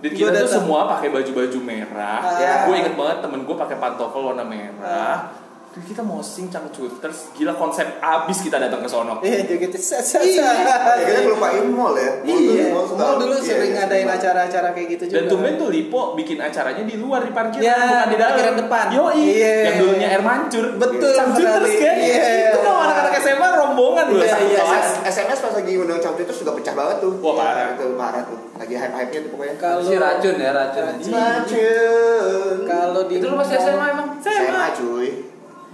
Dan 0.00 0.10
kita 0.16 0.30
tuh 0.32 0.48
semua 0.48 0.80
pakai 0.88 1.08
baju-baju 1.12 1.58
merah. 1.60 2.20
Ah. 2.24 2.64
Gue 2.64 2.74
inget 2.80 2.96
banget 2.96 3.16
temen 3.20 3.40
gue 3.44 3.56
pakai 3.56 3.76
pantofel 3.76 4.22
warna 4.32 4.44
merah. 4.44 5.28
Terus 5.28 5.49
kita 5.72 6.02
mau 6.02 6.18
sing 6.18 6.50
Cangcuters, 6.50 7.30
gila 7.32 7.54
konsep 7.54 7.86
abis 7.96 8.42
kita 8.42 8.58
datang 8.58 8.82
ke 8.82 8.88
sono. 8.88 9.22
Iya 9.22 9.46
joget 9.46 9.70
set 9.72 10.02
set 10.02 10.18
Ya, 10.20 10.50
set. 10.50 11.06
kita 11.06 11.30
lupain 11.30 11.62
mall 11.68 11.94
ya. 11.94 12.10
Mall 12.18 12.42
Iya, 12.42 12.74
dulu- 12.74 12.90
mall 12.92 13.14
dulu 13.16 13.34
iya, 13.34 13.46
sering 13.46 13.70
iya, 13.70 13.78
ngadain 13.78 14.02
sering 14.02 14.18
acara-acara 14.18 14.68
kayak 14.70 14.88
gitu 14.90 15.04
juga. 15.06 15.16
Dan 15.16 15.24
tumben 15.30 15.54
tuh 15.54 15.68
Lipo 15.70 16.02
bikin 16.12 16.38
acaranya 16.38 16.82
di 16.82 16.94
luar 16.94 17.22
di 17.22 17.30
parkir, 17.30 17.62
Ya, 17.62 17.78
bukan 17.78 18.02
di 18.04 18.16
dalam. 18.18 18.30
parkiran 18.34 18.56
depan. 18.58 18.86
Yoi, 18.90 19.22
Iya. 19.30 19.54
yang 19.62 19.76
dulunya 19.78 20.08
air 20.10 20.22
mancur. 20.22 20.64
Betul 20.74 21.10
Cangcuters 21.14 21.62
sekali. 21.62 21.78
kan? 21.78 21.96
Iya. 22.02 22.18
Itu 22.50 22.58
dong 22.60 22.78
anak-anak 22.80 23.12
SMA 23.16 23.48
rombongan 23.56 24.06
loh. 24.10 24.18
Iya, 24.18 24.34
satu 24.34 24.46
iya. 24.50 24.62
SMS 25.06 25.38
pas 25.38 25.54
lagi 25.54 25.72
undang 25.76 25.98
cangcuters 25.98 26.38
juga 26.40 26.52
pecah 26.52 26.74
banget 26.74 26.96
tuh. 26.98 27.12
Wah, 27.22 27.34
parah. 27.36 27.66
Itu 27.72 27.86
parah 27.94 28.22
tuh. 28.26 28.38
Lagi 28.58 28.74
hype-hype-nya 28.74 29.20
tuh 29.22 29.30
pokoknya. 29.30 29.54
Kalau 29.56 29.80
Si 29.80 29.94
racun 29.94 30.34
ya, 30.34 30.50
racun. 30.50 30.84
Racun. 31.08 32.56
kalau 32.66 33.02
di 33.06 33.14
Itu 33.16 33.26
lu 33.28 33.36
masih 33.36 33.54
SMA 33.56 33.86
emang? 33.88 34.08
SMA 34.18 34.66
cuy. 34.74 35.29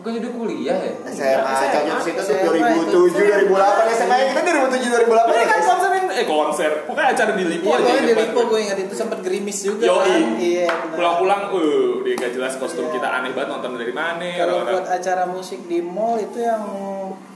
Bukannya 0.07 0.23
udah 0.23 0.35
kuliah 0.39 0.79
ya? 0.79 0.93
SMA, 1.11 1.35
SMA. 1.35 1.67
cangcuters 1.75 2.07
itu 2.07 2.23
tuh 2.23 2.37
SMA 2.39 2.69
2007, 2.87 3.51
2008. 3.51 3.99
SMA 3.99 4.17
kita 4.23 4.41
2007, 4.47 4.87
2008 5.03 5.27
Ini 5.27 5.35
ya 5.35 5.47
kan 5.51 5.61
konser 5.67 5.91
yang 5.91 6.07
eh 6.15 6.27
konser, 6.31 6.71
pokoknya 6.87 7.09
acara 7.11 7.31
di 7.35 7.45
Lipo 7.51 7.67
Iya, 7.67 7.75
aja. 7.75 7.83
pokoknya 7.83 8.03
di 8.07 8.15
Lipo 8.15 8.41
gue 8.47 8.61
ingat 8.63 8.79
itu 8.87 8.95
sempat 8.95 9.19
gerimis 9.27 9.59
juga 9.67 9.85
kan. 9.99 10.23
Iya, 10.39 10.71
benar. 10.71 10.95
Pulang-pulang, 10.95 11.43
uh, 11.51 11.91
dia 12.07 12.15
gak 12.15 12.33
jelas 12.39 12.55
kostum 12.55 12.87
Iya. 12.87 12.93
kita 12.95 13.09
aneh 13.19 13.31
banget 13.35 13.49
nonton 13.51 13.71
dari 13.75 13.91
mana 13.91 14.23
Kalau 14.39 14.55
buat 14.63 14.87
acara 14.87 15.23
musik 15.27 15.61
di 15.67 15.79
mall 15.83 16.23
itu 16.23 16.39
yang 16.39 16.63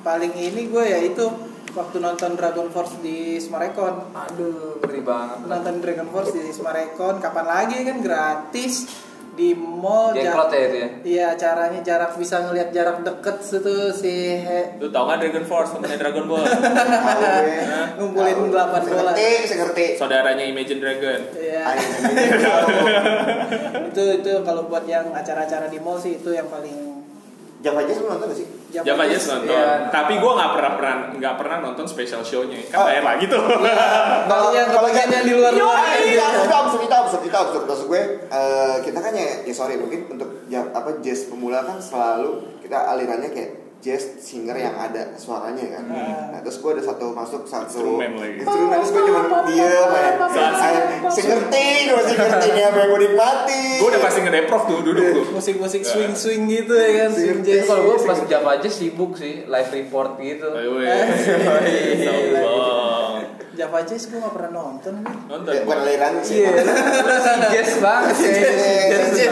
paling 0.07 0.31
ini 0.31 0.71
gue 0.71 0.85
ya 0.87 1.03
itu 1.03 1.27
waktu 1.75 1.97
nonton 1.99 2.39
Dragon 2.39 2.71
Force 2.71 3.03
di 3.03 3.43
Smarekon. 3.43 4.15
Aduh, 4.15 4.79
ngeri 4.79 5.03
banget. 5.03 5.43
Nonton 5.43 5.75
Dragon 5.83 6.07
Force 6.07 6.39
di 6.39 6.55
Smarekon 6.55 7.19
kapan 7.19 7.47
lagi 7.51 7.83
kan 7.83 7.99
gratis 7.99 9.10
di 9.41 9.57
mall 9.57 10.13
Jengklot 10.13 10.53
ya 10.53 10.61
itu 10.63 10.77
ya? 10.77 10.89
Iya 11.01 11.25
acaranya 11.33 11.81
jarak 11.81 12.13
bisa 12.15 12.45
ngelihat 12.45 12.69
jarak 12.69 13.01
deket 13.01 13.41
situ 13.41 13.73
si 13.91 14.13
he- 14.37 14.77
Lu 14.77 14.93
tau 14.93 15.09
gak 15.09 15.17
Dragon 15.19 15.41
Force, 15.43 15.73
temennya 15.73 15.97
Dragon 15.97 16.29
Ball? 16.29 16.45
Tahu 16.45 17.49
ngumpulin 17.97 18.53
delapan 18.53 18.81
Saya 18.81 18.93
bola. 18.93 19.11
ngerti, 19.11 19.31
saya 19.47 19.59
ngerti. 19.63 19.87
Saudaranya 19.97 20.45
Imagine 20.45 20.79
Dragon. 20.79 21.21
Iya. 21.33 21.63
Ayo, 21.65 21.85
tahu. 22.39 22.69
itu 23.89 24.03
itu 24.21 24.33
kalau 24.43 24.63
buat 24.65 24.85
yang 24.85 25.09
acara-acara 25.11 25.67
di 25.67 25.81
mall 25.81 25.97
sih 25.97 26.17
itu 26.17 26.31
yang 26.31 26.47
paling 26.47 27.01
Java 27.61 27.81
Jazz 27.83 27.99
lu 27.99 28.09
nonton 28.09 28.29
gak 28.29 28.37
sih? 28.37 28.49
Java 28.71 29.05
Jazz. 29.05 29.13
Jazz 29.13 29.25
nonton. 29.29 29.53
Iya. 29.53 29.91
Tapi 29.91 30.13
gue 30.17 30.33
gak 30.33 30.51
pernah 30.53 30.73
pernah 30.73 30.95
nggak 31.13 31.35
pernah 31.37 31.57
nonton 31.61 31.85
special 31.85 32.23
show-nya. 32.23 32.59
Kan 32.67 32.77
Oh. 32.77 32.87
bayar 32.87 33.05
lagi 33.05 33.25
tuh. 33.27 33.43
Kalau 34.25 34.49
yang 34.51 34.69
kebagian 34.69 35.09
yang 35.11 35.25
di 35.25 35.35
luar 35.35 35.53
luar 35.53 35.79
itu 35.99 36.17
absurd, 36.17 36.47
itu 36.47 36.55
absurd, 36.55 36.83
itu 36.83 36.95
absurd, 36.95 37.23
itu 37.23 37.37
absurd. 37.37 37.65
Maksud 37.65 37.87
gue, 37.87 38.03
eh, 38.27 38.77
kita 38.81 38.99
kan 38.99 39.13
ya, 39.13 39.27
ya 39.43 39.53
sorry 39.53 39.75
mungkin 39.75 40.07
untuk 40.09 40.47
ja- 40.47 40.71
apa 40.71 40.99
jazz 41.01 41.27
pemula 41.27 41.63
kan 41.63 41.77
selalu 41.77 42.61
kita 42.61 42.77
alirannya 42.89 43.31
kayak 43.31 43.51
jazz 43.81 44.21
singer 44.21 44.53
yang 44.53 44.77
ada 44.77 45.17
suaranya 45.17 45.65
kan. 45.73 45.85
Nah 45.89 46.41
terus 46.45 46.61
gue 46.61 46.71
ada 46.77 46.85
satu 46.85 47.17
masuk 47.17 47.49
satu 47.49 47.81
Instrumen 47.81 48.13
lagi. 48.21 48.45
Instrumen 48.45 48.77
terus 48.77 48.93
gue 48.93 49.03
cuma 49.09 49.23
diem 49.49 49.89
kayak 50.31 50.53
saya 50.61 50.81
ngerti, 51.09 51.67
gue 51.89 51.97
masih 51.97 52.15
ngerti 52.21 52.49
nih 52.61 52.65
apa 52.69 52.77
yang 52.77 52.89
gue 52.93 53.01
nikmati. 53.09 53.63
gue 53.81 53.89
udah 53.89 54.03
pasti 54.05 54.19
ngedeprov 54.21 54.63
tuh 54.69 54.79
duduk 54.85 55.07
tuh. 55.17 55.25
musik-musik 55.33 55.83
swing-swing 55.83 56.43
gitu 56.53 56.77
ya 56.77 57.09
kan 57.09 57.11
swing 57.17 57.41
jazz. 57.41 57.65
kalau 57.65 57.83
gue 57.89 57.97
pas 58.05 58.21
Java 58.29 58.51
aja 58.61 58.69
sibuk 58.69 59.17
sih, 59.17 59.49
live 59.49 59.71
report 59.73 60.21
gitu. 60.21 60.49
Java 63.61 63.85
Jazz 63.85 64.09
gue 64.09 64.17
gak 64.17 64.33
pernah 64.33 64.51
nonton 64.57 65.05
nih. 65.05 65.17
Nonton. 65.29 65.53
Ya, 65.53 65.61
bukan 65.69 65.79
aliran 65.85 66.15
sih. 66.25 66.41
Iya. 66.41 66.65
Si 66.65 67.33
Jazz 67.53 67.73
banget 67.77 68.15
sih. 68.17 68.33
Jazz 69.21 69.30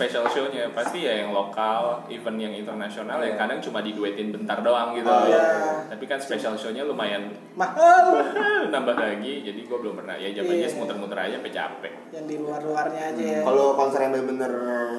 special 0.00 0.24
show-nya 0.26 0.64
Pasti 0.72 1.04
ya 1.04 1.20
yang 1.20 1.30
lokal, 1.30 2.00
event 2.08 2.38
yang 2.38 2.54
internasional 2.54 3.20
yang 3.20 3.36
Iya. 3.36 3.38
kadang 3.38 3.60
cuma 3.60 3.78
diduetin 3.80 4.32
bentar 4.32 4.56
doang 4.58 4.96
gitu 4.96 5.04
Oh, 5.06 5.28
iya. 5.28 5.84
Tapi 5.86 6.04
kan 6.04 6.16
special 6.16 6.56
show-nya 6.56 6.82
lumayan 6.82 7.28
Mahal. 7.52 8.16
nambah 8.72 8.96
lagi 8.96 9.44
Jadi 9.44 9.60
gue 9.60 9.76
belum 9.76 10.00
pernah 10.00 10.16
Ya 10.16 10.32
Iya. 10.32 10.40
Jazz 10.40 10.74
muter-muter 10.74 11.20
aja 11.20 11.36
sampai 11.36 11.52
capek 11.52 11.92
Yang 12.10 12.24
di 12.24 12.36
luar-luarnya 12.38 13.02
aja 13.12 13.22
ya. 13.22 13.40
Kalau 13.44 13.76
konser 13.76 14.00
yang 14.00 14.12
bener-bener 14.14 14.52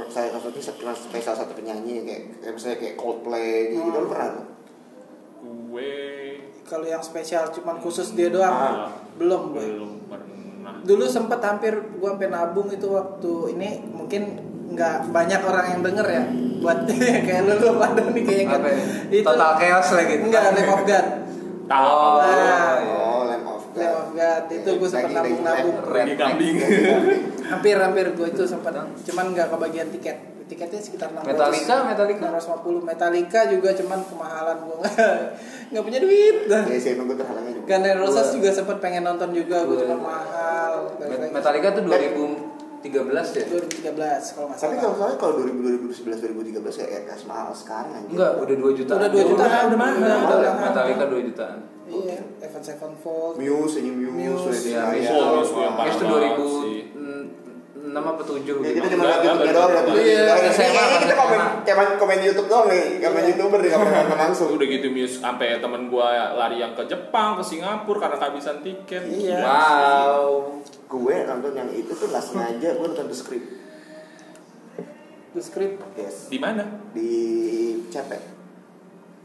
saya 0.08 0.29
itu 0.29 0.60
cuma 0.77 0.93
spesial 0.93 1.34
satu 1.34 1.53
penyanyi 1.53 2.03
kayak, 2.03 2.22
kayak 2.39 2.53
misalnya 2.53 2.77
kayak 2.77 2.96
Coldplay 2.96 3.72
gitu, 3.72 3.88
lu 3.89 4.05
pernah 4.05 4.27
tuh? 4.36 4.46
Gue 5.41 5.93
Kalau 6.62 6.86
yang 6.86 7.01
spesial 7.01 7.50
cuman 7.50 7.79
khusus 7.79 8.13
dia 8.13 8.29
doang. 8.29 8.53
Ah. 8.53 8.91
Belum 9.17 9.51
gue. 9.51 9.65
belum 9.65 9.91
pernah 10.05 10.74
Dulu 10.81 11.03
sempet 11.03 11.39
hampir 11.39 11.74
gue 11.74 12.05
sampai 12.08 12.27
nabung 12.27 12.70
itu 12.70 12.86
waktu 12.86 13.31
ini 13.53 13.70
mungkin 13.88 14.50
nggak 14.72 14.96
banyak 15.10 15.42
orang 15.42 15.66
yang 15.70 15.82
denger 15.82 16.08
ya. 16.08 16.24
Buat 16.62 16.80
kayak 17.25 17.42
lu 17.44 17.54
lu 17.56 17.70
pada 17.75 18.04
nih 18.06 18.22
kayaknya 18.22 18.56
Apa 18.56 18.68
ya? 18.70 18.82
Total 19.22 19.51
chaos 19.56 19.90
lagi. 19.92 20.13
enggak 20.20 20.42
Lamb 20.48 20.72
of 20.72 20.84
God. 20.84 21.06
Tahu. 21.63 21.88
Oh, 21.88 22.18
Nah. 22.18 22.30
iya. 22.78 22.94
Oh, 22.94 23.22
Lamb 23.25 23.48
of 23.48 23.63
God. 23.68 23.78
Lamb 23.78 23.96
of 23.98 24.10
God. 24.12 24.44
Itu 24.50 24.70
gue 24.74 24.88
sempet 24.88 25.04
Lagi- 25.04 25.16
lagi- 25.16 25.32
nabung-nabung. 25.34 25.75
Randy 25.88 26.13
Kambing. 26.16 26.56
Hampir 27.44 27.75
hampir 27.78 28.06
gue 28.12 28.28
itu 28.30 28.44
sempat. 28.46 28.74
Cuman 29.01 29.25
nggak 29.30 29.48
kebagian 29.50 29.90
tiket. 29.90 30.18
Tiketnya 30.44 30.78
sekitar 30.78 31.08
600 31.10 31.32
Metallica, 31.32 31.75
Metallica. 31.86 32.25
650 32.30 32.84
Metallica 32.84 33.40
juga 33.48 33.72
cuman 33.72 34.00
kemahalan 34.04 34.58
gue 34.62 34.80
nggak 35.72 35.80
punya 35.82 36.00
duit. 36.01 36.38
Ya 36.46 36.75
sih, 36.75 36.92
emang 36.92 37.08
gue 37.08 37.16
terhalangnya 37.16 37.56
juga. 37.56 37.66
Guns 37.72 37.88
N' 37.88 37.98
Roses 37.98 38.28
juga 38.30 38.50
sempat 38.51 38.78
pengen 38.78 39.01
nonton 39.01 39.32
juga. 39.32 39.63
Gue 39.63 39.80
Gua- 39.80 39.88
cuma 39.88 40.12
mahal. 40.12 40.92
Met- 41.00 41.32
Metallica 41.32 41.72
tuh 41.72 41.88
2013 42.84 42.98
ya? 43.32 43.46
2013 43.48 43.94
kalau 44.32 44.46
nggak 44.48 44.58
Tapi 44.58 44.66
salah 44.68 44.82
kalau 44.82 44.96
soalnya 44.96 45.18
kalau 45.18 45.34
2000 45.38 45.86
2011 45.86 46.18
2013 46.18 46.80
kayak 46.82 47.02
kayak 47.06 47.22
mahal 47.24 47.52
sekarang 47.52 47.92
anjir. 47.94 48.12
Enggak, 48.12 48.32
udah 48.36 48.56
2 48.58 48.74
juta. 48.76 48.92
Udah 48.96 49.10
2 49.10 49.22
juta. 49.24 49.44
Udah, 49.44 49.62
Udah 49.64 49.78
mahal. 49.78 49.94
Udah, 49.94 50.16
Udah 50.18 50.38
udah. 50.40 50.54
Metallica 50.60 51.06
2 51.06 51.28
jutaan. 51.28 51.60
iya 51.84 52.16
Evan 52.40 52.62
Sevenfold 52.62 53.36
Muse 53.36 53.76
ini 53.78 53.92
Muse, 53.92 54.48
Muse. 54.48 54.64
Iya, 54.66 54.80
Gaga. 54.82 54.96
Muse 54.96 55.12
Muse 55.12 55.52
Muse 55.52 55.72
banget 55.76 55.94
sih. 56.00 56.80
2006 56.96 58.00
apa 58.02 58.22
7 58.24 58.32
Ya 58.32 58.40
gitu. 58.40 58.58
kita 58.72 58.88
cuma 58.90 59.04
lihat 59.04 59.22
YouTube 59.22 59.52
doang 59.52 59.68
ya. 59.68 59.82
enggak. 59.82 59.96
Iya, 60.00 60.22
Ini- 60.32 60.54
SMA, 60.54 60.84
kita 61.02 61.16
komen 61.18 61.40
komen 61.62 61.88
komen 62.00 62.18
YouTube 62.22 62.48
doang 62.48 62.66
nih, 62.66 62.84
komen 62.98 63.24
YouTuber 63.28 63.60
nih 63.60 63.70
komen 63.70 63.88
komen 63.92 64.18
langsung. 64.18 64.48
udah 64.52 64.64
gitu 64.66 64.88
Muse 64.88 65.20
sampai 65.20 65.60
temen 65.60 65.82
gua 65.86 66.08
lari 66.34 66.58
yang 66.58 66.72
ke 66.72 66.84
Jepang 66.86 67.36
ke 67.36 67.44
Singapura 67.44 68.00
karena 68.00 68.16
kehabisan 68.18 68.58
tiket 68.62 69.04
Iya. 69.04 69.38
Wow. 69.44 70.61
Gue 70.91 71.15
nonton 71.24 71.51
yang 71.53 71.69
itu 71.71 71.88
tuh 71.89 72.05
nggak 72.05 72.19
sengaja 72.21 72.69
gue 72.69 72.86
nonton 72.86 73.07
The 73.07 73.15
Script. 73.15 73.48
The 75.31 75.41
Script 75.41 75.79
Yes. 75.95 76.27
di 76.27 76.36
mana 76.36 76.67
Di 76.91 77.12
CP. 77.88 78.12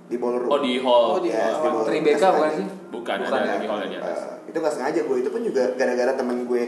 Di 0.06 0.16
ballroom. 0.16 0.46
oh 0.46 0.61
di 0.62 0.78
hall 0.78 1.06
Oh, 1.08 1.20
di 1.20 1.28
Yes, 1.28 1.50
hall. 1.52 1.62
ballroom. 1.66 1.87
Tribeca 1.90 2.14
Nggak 2.16 2.30
bukan 2.32 2.52
sih? 2.52 2.66
bukan, 2.88 3.16
Bukan 3.20 3.35
ada 3.35 3.42
ya? 3.44 3.58
di 3.58 3.66
hall 3.66 3.80
di 3.82 3.96
atas 3.96 4.18
Eh, 4.23 4.35
itu 4.46 4.56
gak 4.56 4.73
sengaja 4.73 5.00
gue 5.02 5.16
itu 5.18 5.28
pun 5.28 5.42
juga 5.42 5.62
gara-gara 5.75 6.12
temen 6.14 6.46
gue 6.46 6.62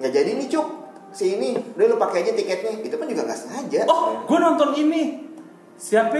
nggak 0.00 0.10
jadi 0.10 0.30
nih 0.32 0.48
cuk 0.48 0.68
si 1.12 1.36
ini 1.36 1.52
udah 1.76 1.86
lu 1.86 1.96
pakai 1.98 2.24
aja 2.24 2.32
tiketnya 2.32 2.80
itu 2.80 2.96
pun 2.96 3.04
juga 3.04 3.28
nggak 3.28 3.36
sengaja 3.38 3.84
oh 3.84 4.24
gua 4.24 4.38
nonton 4.40 4.72
ini 4.74 5.28
siapa 5.76 6.16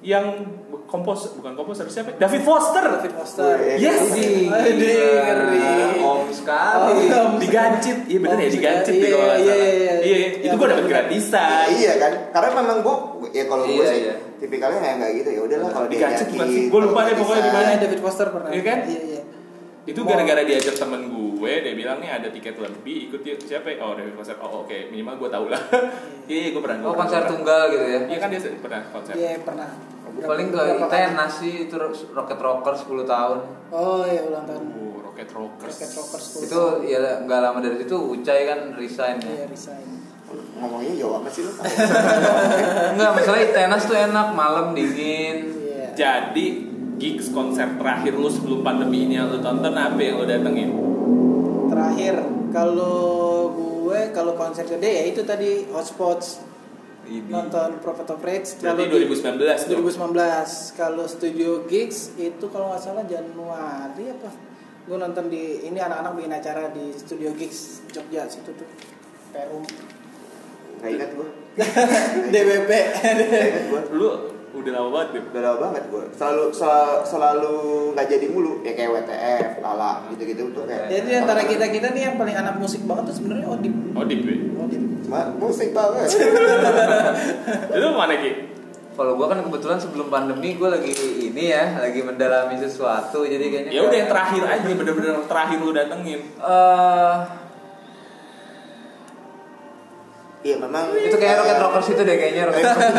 yang 0.00 0.24
kompos 0.84 1.34
bukan 1.34 1.52
komposer 1.52 1.86
siapa 1.86 2.14
David 2.14 2.40
Foster 2.40 2.84
David 2.92 3.12
Foster 3.12 3.54
Gue- 3.56 3.76
Yes. 3.76 4.00
Gila. 4.06 4.58
ngeri. 5.24 5.62
Om 5.98 6.22
sekali. 6.28 6.92
Oh, 7.10 7.34
digancit 7.36 7.98
iya 8.04 8.18
bener 8.18 8.38
ya 8.38 8.48
digancit 8.48 8.92
iya, 8.92 9.02
deh 9.02 9.10
kalau 9.10 9.26
iya, 9.26 9.34
iya, 9.34 9.54
iya. 9.56 9.94
iya 9.98 10.16
iya. 10.18 10.28
itu 10.42 10.54
gua 10.54 10.68
dapet 10.68 10.84
Iya. 10.84 10.92
gratisan 10.92 11.66
iya 11.72 11.92
kan 11.96 12.12
karena 12.30 12.48
memang 12.54 12.78
gue 12.80 12.94
ya 13.32 13.44
kalau 13.46 13.64
gue 13.64 13.74
Iya, 13.74 13.84
sih 13.86 14.00
iya. 14.04 14.14
tipikalnya 14.36 14.78
kayak 14.78 14.94
nggak 14.96 15.10
gitu 15.16 15.30
ya 15.30 15.40
udahlah 15.42 15.70
kalau 15.70 15.86
dia 15.86 15.96
Digancit 15.98 16.26
bukan 16.28 16.46
sih? 16.46 16.62
Gua 16.68 16.80
lupa 16.82 17.00
deh 17.02 17.14
pokoknya 17.14 17.42
di 17.42 17.50
mana. 17.50 17.66
Iya, 17.66 17.78
David 17.80 18.00
Foster 18.00 18.26
pernah 18.28 18.50
Iya 18.50 18.62
kan? 18.62 18.78
iya 18.84 19.00
iya 19.02 19.22
itu 19.84 20.00
gara-gara 20.00 20.40
diajak 20.42 20.72
temen 20.74 21.00
gue 21.06 21.52
dia 21.60 21.74
bilang 21.74 22.00
nih 22.00 22.08
ada 22.10 22.28
tiket 22.30 22.56
lebih 22.56 23.04
ikut 23.06 23.20
yuk 23.20 23.36
siapa 23.38 23.68
ya? 23.68 23.82
oh 23.82 23.92
David 23.92 24.16
Foster 24.16 24.32
oh 24.38 24.64
oke 24.64 24.72
minimal 24.88 25.16
gue 25.18 25.28
tau 25.28 25.44
lah 25.44 25.60
iya 26.24 26.48
gue 26.52 26.62
pernah 26.62 26.78
Oh, 26.82 26.92
konser 26.94 27.20
tunggal 27.24 27.68
gitu 27.68 27.84
ya. 27.84 28.00
iya 28.06 28.16
kan 28.16 28.28
dia 28.28 28.40
pernah 28.56 28.80
konser 28.88 29.12
iya 29.12 29.36
pernah 29.38 29.68
Paling 30.16 30.48
ke? 30.48 30.60
Itenas 30.78 31.32
sih 31.36 31.66
itu 31.66 31.74
Rocket 32.10 32.38
Rocker 32.38 32.74
10 32.74 33.02
tahun. 33.04 33.38
oh 33.68 34.02
iya 34.04 34.22
ulang 34.24 34.44
tahun. 34.44 34.62
Oh, 34.72 35.02
Rocket 35.02 35.28
Rockers. 35.28 35.74
Rocket 35.74 35.90
Rockers 35.92 36.24
Itu 36.42 36.60
ya 36.84 36.98
nggak 37.20 37.40
lama 37.40 37.58
dari 37.58 37.76
situ 37.78 37.96
Ucai 37.96 38.44
kan 38.44 38.72
resign 38.74 39.18
iya 39.20 39.42
ya. 39.42 39.46
resign. 39.46 39.86
Ngomongnya 40.54 40.92
jauh 40.96 41.18
amat 41.18 41.30
sih 41.30 41.42
lu. 41.42 41.52
Enggak, 42.94 43.10
masalah 43.12 43.40
Itenas 43.40 43.82
tuh 43.84 43.94
enak, 43.94 44.28
malam 44.32 44.72
dingin. 44.72 45.36
iya. 45.60 45.86
Jadi 45.94 46.46
gigs 46.94 47.30
konser 47.30 47.74
terakhir 47.74 48.14
lu 48.14 48.26
sebelum 48.26 48.62
pandemi 48.62 49.04
ini 49.04 49.14
yang 49.14 49.28
lu 49.28 49.38
tonton 49.38 49.74
apa 49.74 49.98
yang 49.98 50.18
lu 50.18 50.26
datengin? 50.26 50.70
Terakhir 51.66 52.14
kalau 52.50 53.50
gue 53.50 54.00
kalau 54.10 54.34
konser 54.34 54.62
gede 54.64 54.90
ya 54.90 55.04
itu 55.06 55.22
tadi 55.22 55.66
hotspots 55.70 56.38
Ini. 57.04 57.28
nonton 57.28 57.78
Prophet 57.78 58.08
of 58.08 58.20
Rage 58.20 58.56
berarti 58.56 58.84
Kalau 58.84 58.98
di- 58.98 59.06
2019 59.06 59.58
tuh 59.60 59.76
2019 59.78 60.74
kalau 60.74 61.04
studio 61.04 61.50
gigs 61.64 61.98
itu 62.16 62.44
kalau 62.48 62.68
nggak 62.68 62.82
salah 62.82 63.04
Januari 63.04 64.04
apa? 64.08 64.30
Gue 64.84 64.96
nonton 64.96 65.28
di 65.28 65.64
ini 65.64 65.76
anak-anak 65.76 66.12
bikin 66.14 66.32
acara 66.32 66.68
di 66.68 66.92
studio 66.92 67.32
gigs 67.32 67.84
Jogja 67.88 68.24
situ 68.26 68.52
tuh. 68.52 68.68
Perum. 69.30 69.64
Nggak 70.76 70.90
ingat 70.90 71.10
gue 71.12 71.28
DBP 72.34 72.70
lu 73.92 74.33
udah 74.54 74.70
lama 74.70 74.88
banget 74.90 75.08
deh 75.10 75.22
udah 75.28 75.40
lama 75.42 75.58
banget 75.60 75.82
gue 75.86 76.04
selalu 76.14 76.44
sel- 76.50 77.02
selalu 77.02 77.54
nggak 77.92 78.06
jadi 78.06 78.26
mulu. 78.30 78.62
Ya 78.62 78.72
kayak 78.72 78.90
WTF 78.94 79.50
lala 79.58 80.06
gitu 80.08 80.22
gitu 80.24 80.42
tuh 80.50 80.64
kayak. 80.64 80.86
Jadi 80.88 81.10
antara 81.16 81.42
kita 81.42 81.66
kita 81.68 81.90
nih 81.90 82.02
yang 82.06 82.16
paling 82.16 82.32
anak 82.32 82.54
musik 82.56 82.80
banget 82.82 83.10
tuh 83.10 83.16
sebenarnya 83.18 83.46
Odip. 83.46 83.74
Deep 84.06 84.22
ya 84.22 84.36
Odip. 84.56 84.82
Ma- 85.04 85.32
musik 85.34 85.70
banget. 85.70 86.06
Lu 87.74 87.88
mana 87.92 88.14
Ki? 88.16 88.30
Kalau 88.94 89.18
gua 89.18 89.26
kan 89.26 89.42
kebetulan 89.42 89.74
sebelum 89.74 90.06
pandemi 90.06 90.54
gua 90.54 90.70
lagi 90.70 90.94
ini 91.20 91.50
ya, 91.50 91.82
lagi 91.82 91.98
mendalami 91.98 92.54
sesuatu 92.54 93.26
jadi 93.26 93.42
kayaknya 93.42 93.70
ya 93.74 93.82
udah 93.82 93.98
yang 93.98 94.06
terakhir 94.06 94.42
aja 94.46 94.68
bener-bener 94.70 95.18
terakhir 95.26 95.58
lu 95.58 95.74
datengin. 95.74 96.20
Eh, 96.38 97.14
iya 100.44 100.56
memang 100.60 100.92
itu 100.92 101.16
kayak 101.16 101.40
Rocket 101.40 101.58
Rockers 101.58 101.88
itu 101.96 102.02
deh 102.04 102.16
kayaknya 102.20 102.42
Rocket 102.52 102.64
Rockers 102.68 102.92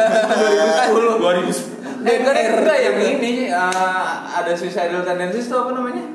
2010. 0.89 1.77
2010 1.77 1.85
Eh, 2.05 2.21
enggak, 2.21 2.77
yang 2.85 2.97
ini 3.01 3.49
eh, 3.49 4.11
ada 4.29 4.53
Suicidal 4.53 5.01
Tendencies 5.01 5.49
tuh 5.49 5.65
apa 5.65 5.73
namanya? 5.73 6.05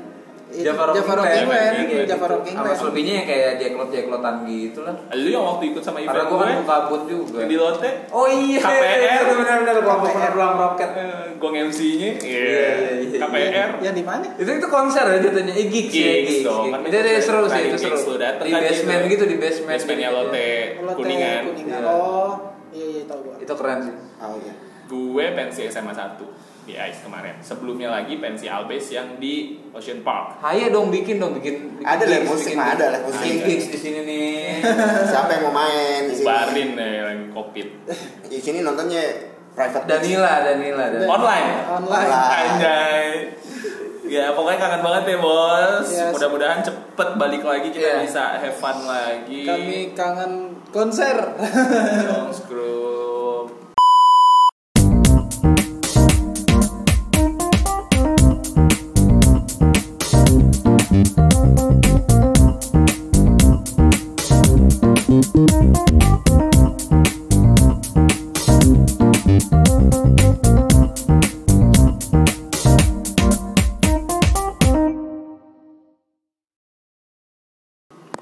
Itu 0.50 0.66
Java 0.66 0.82
Java 0.90 1.12
Rocking 1.14 1.16
Rocking 1.16 1.46
Band. 1.46 1.72
Band, 1.72 1.88
Band. 1.88 2.06
Java 2.06 2.26
Rocking 2.28 2.54
Sama 2.54 2.72
selebihnya 2.74 3.12
yang 3.14 3.26
kayak 3.26 3.50
jeklot-jeklotan 3.56 4.34
gitu 4.44 4.80
lah. 4.82 4.94
lu 5.12 5.28
yang 5.28 5.44
waktu 5.44 5.64
ikut 5.68 5.78
sama 5.80 5.98
Karena 5.98 6.10
event 6.12 6.26
gua 6.26 6.36
kan 6.36 6.44
gue 6.44 6.56
mau 6.56 6.66
kabut 6.66 7.02
juga. 7.04 7.38
di 7.44 7.56
Lotte 7.56 7.90
Oh 8.10 8.26
iya, 8.26 8.58
KPR. 8.58 9.22
benar-benar 9.30 9.74
kelompok 9.76 9.94
KPR. 10.04 10.16
penerbang 10.16 10.52
roket. 10.56 10.90
eh, 10.92 11.06
gong 11.36 11.54
MC-nya 11.62 12.10
Iya, 12.18 12.40
iya, 12.42 12.66
iya. 13.00 13.18
KPR 13.20 13.68
yang 13.80 13.94
di 13.94 14.02
mana 14.02 14.26
Itu 14.34 14.50
itu 14.50 14.68
konser 14.68 15.04
ya 15.04 15.16
jatuhnya, 15.18 15.52
eh, 15.52 15.66
gigs, 15.66 15.94
ya, 15.94 16.12
Gigs 16.20 16.42
dong, 16.42 16.64
kan 16.68 16.80
Itu, 16.82 16.98
seru 17.20 17.46
sih, 17.46 17.62
itu 17.64 17.78
seru. 17.78 18.14
Di 18.16 18.26
kan 18.48 18.60
basement 18.60 19.00
gitu. 19.02 19.12
gitu, 19.12 19.24
di 19.26 19.36
basement. 19.36 19.70
basementnya 19.72 20.08
gitu. 20.08 20.18
Lotte 20.18 20.50
Kuningan 20.92 21.42
Kuningan 21.46 21.80
Iya. 21.80 21.88
oh 21.88 22.32
iya 22.70 22.86
iya 22.88 23.02
tahu 23.04 23.20
gua 23.22 23.34
Itu 23.36 23.52
keren 23.54 23.78
sih. 23.80 23.94
oh 24.18 24.34
iya 24.36 24.54
gue 24.84 25.24
pensi 25.32 25.62
SMA 25.64 25.94
1 25.94 26.18
di 26.62 26.72
ICE 26.72 27.00
kemarin 27.02 27.34
sebelumnya 27.38 27.88
lagi 27.88 28.16
pensi 28.16 28.46
Albes 28.46 28.88
yang 28.88 29.16
di 29.16 29.34
Ocean 29.70 30.00
Park 30.00 30.38
Hayo 30.40 30.68
dong 30.68 30.88
bikin 30.88 31.16
dong 31.16 31.32
bikin. 31.32 31.74
bikin 31.74 31.82
Ada 31.82 32.04
gigs, 32.04 32.26
musik 32.26 32.46
bikin 32.46 32.56
mah, 32.56 32.68
ada 32.74 32.84
live 32.90 33.04
musik. 33.04 33.20
Bikin 33.22 33.38
gigs 33.42 33.66
di 33.66 33.78
sini 33.78 34.00
nih. 34.02 34.38
siapa 35.10 35.30
yang 35.30 35.42
mau 35.44 35.54
main 35.56 36.00
di 36.04 36.14
sini 36.14 36.26
barin 36.26 36.68
deh 36.74 36.90
yang 37.00 37.20
covid 37.30 37.68
di 38.24 38.38
sini 38.38 38.58
nontonnya 38.60 39.02
private 39.50 39.84
Danila, 39.84 40.32
Danila, 40.42 40.84
Danila. 40.86 41.08
online 41.10 41.48
online 41.66 42.10
anjay 42.12 43.06
ya 44.04 44.30
pokoknya 44.30 44.58
kangen 44.58 44.82
banget 44.82 45.02
ya 45.06 45.18
bos 45.18 45.86
Yes. 45.86 46.10
mudah-mudahan 46.10 46.60
cepet 46.60 47.08
balik 47.14 47.42
lagi 47.42 47.68
kita 47.68 47.78
Iya. 47.80 47.98
bisa 48.02 48.22
have 48.36 48.52
fun 48.52 48.78
lagi 48.82 49.46
kami 49.46 49.78
kangen 49.92 50.32
konser 50.68 51.14
Dong, 52.10 52.30
screw 52.30 52.99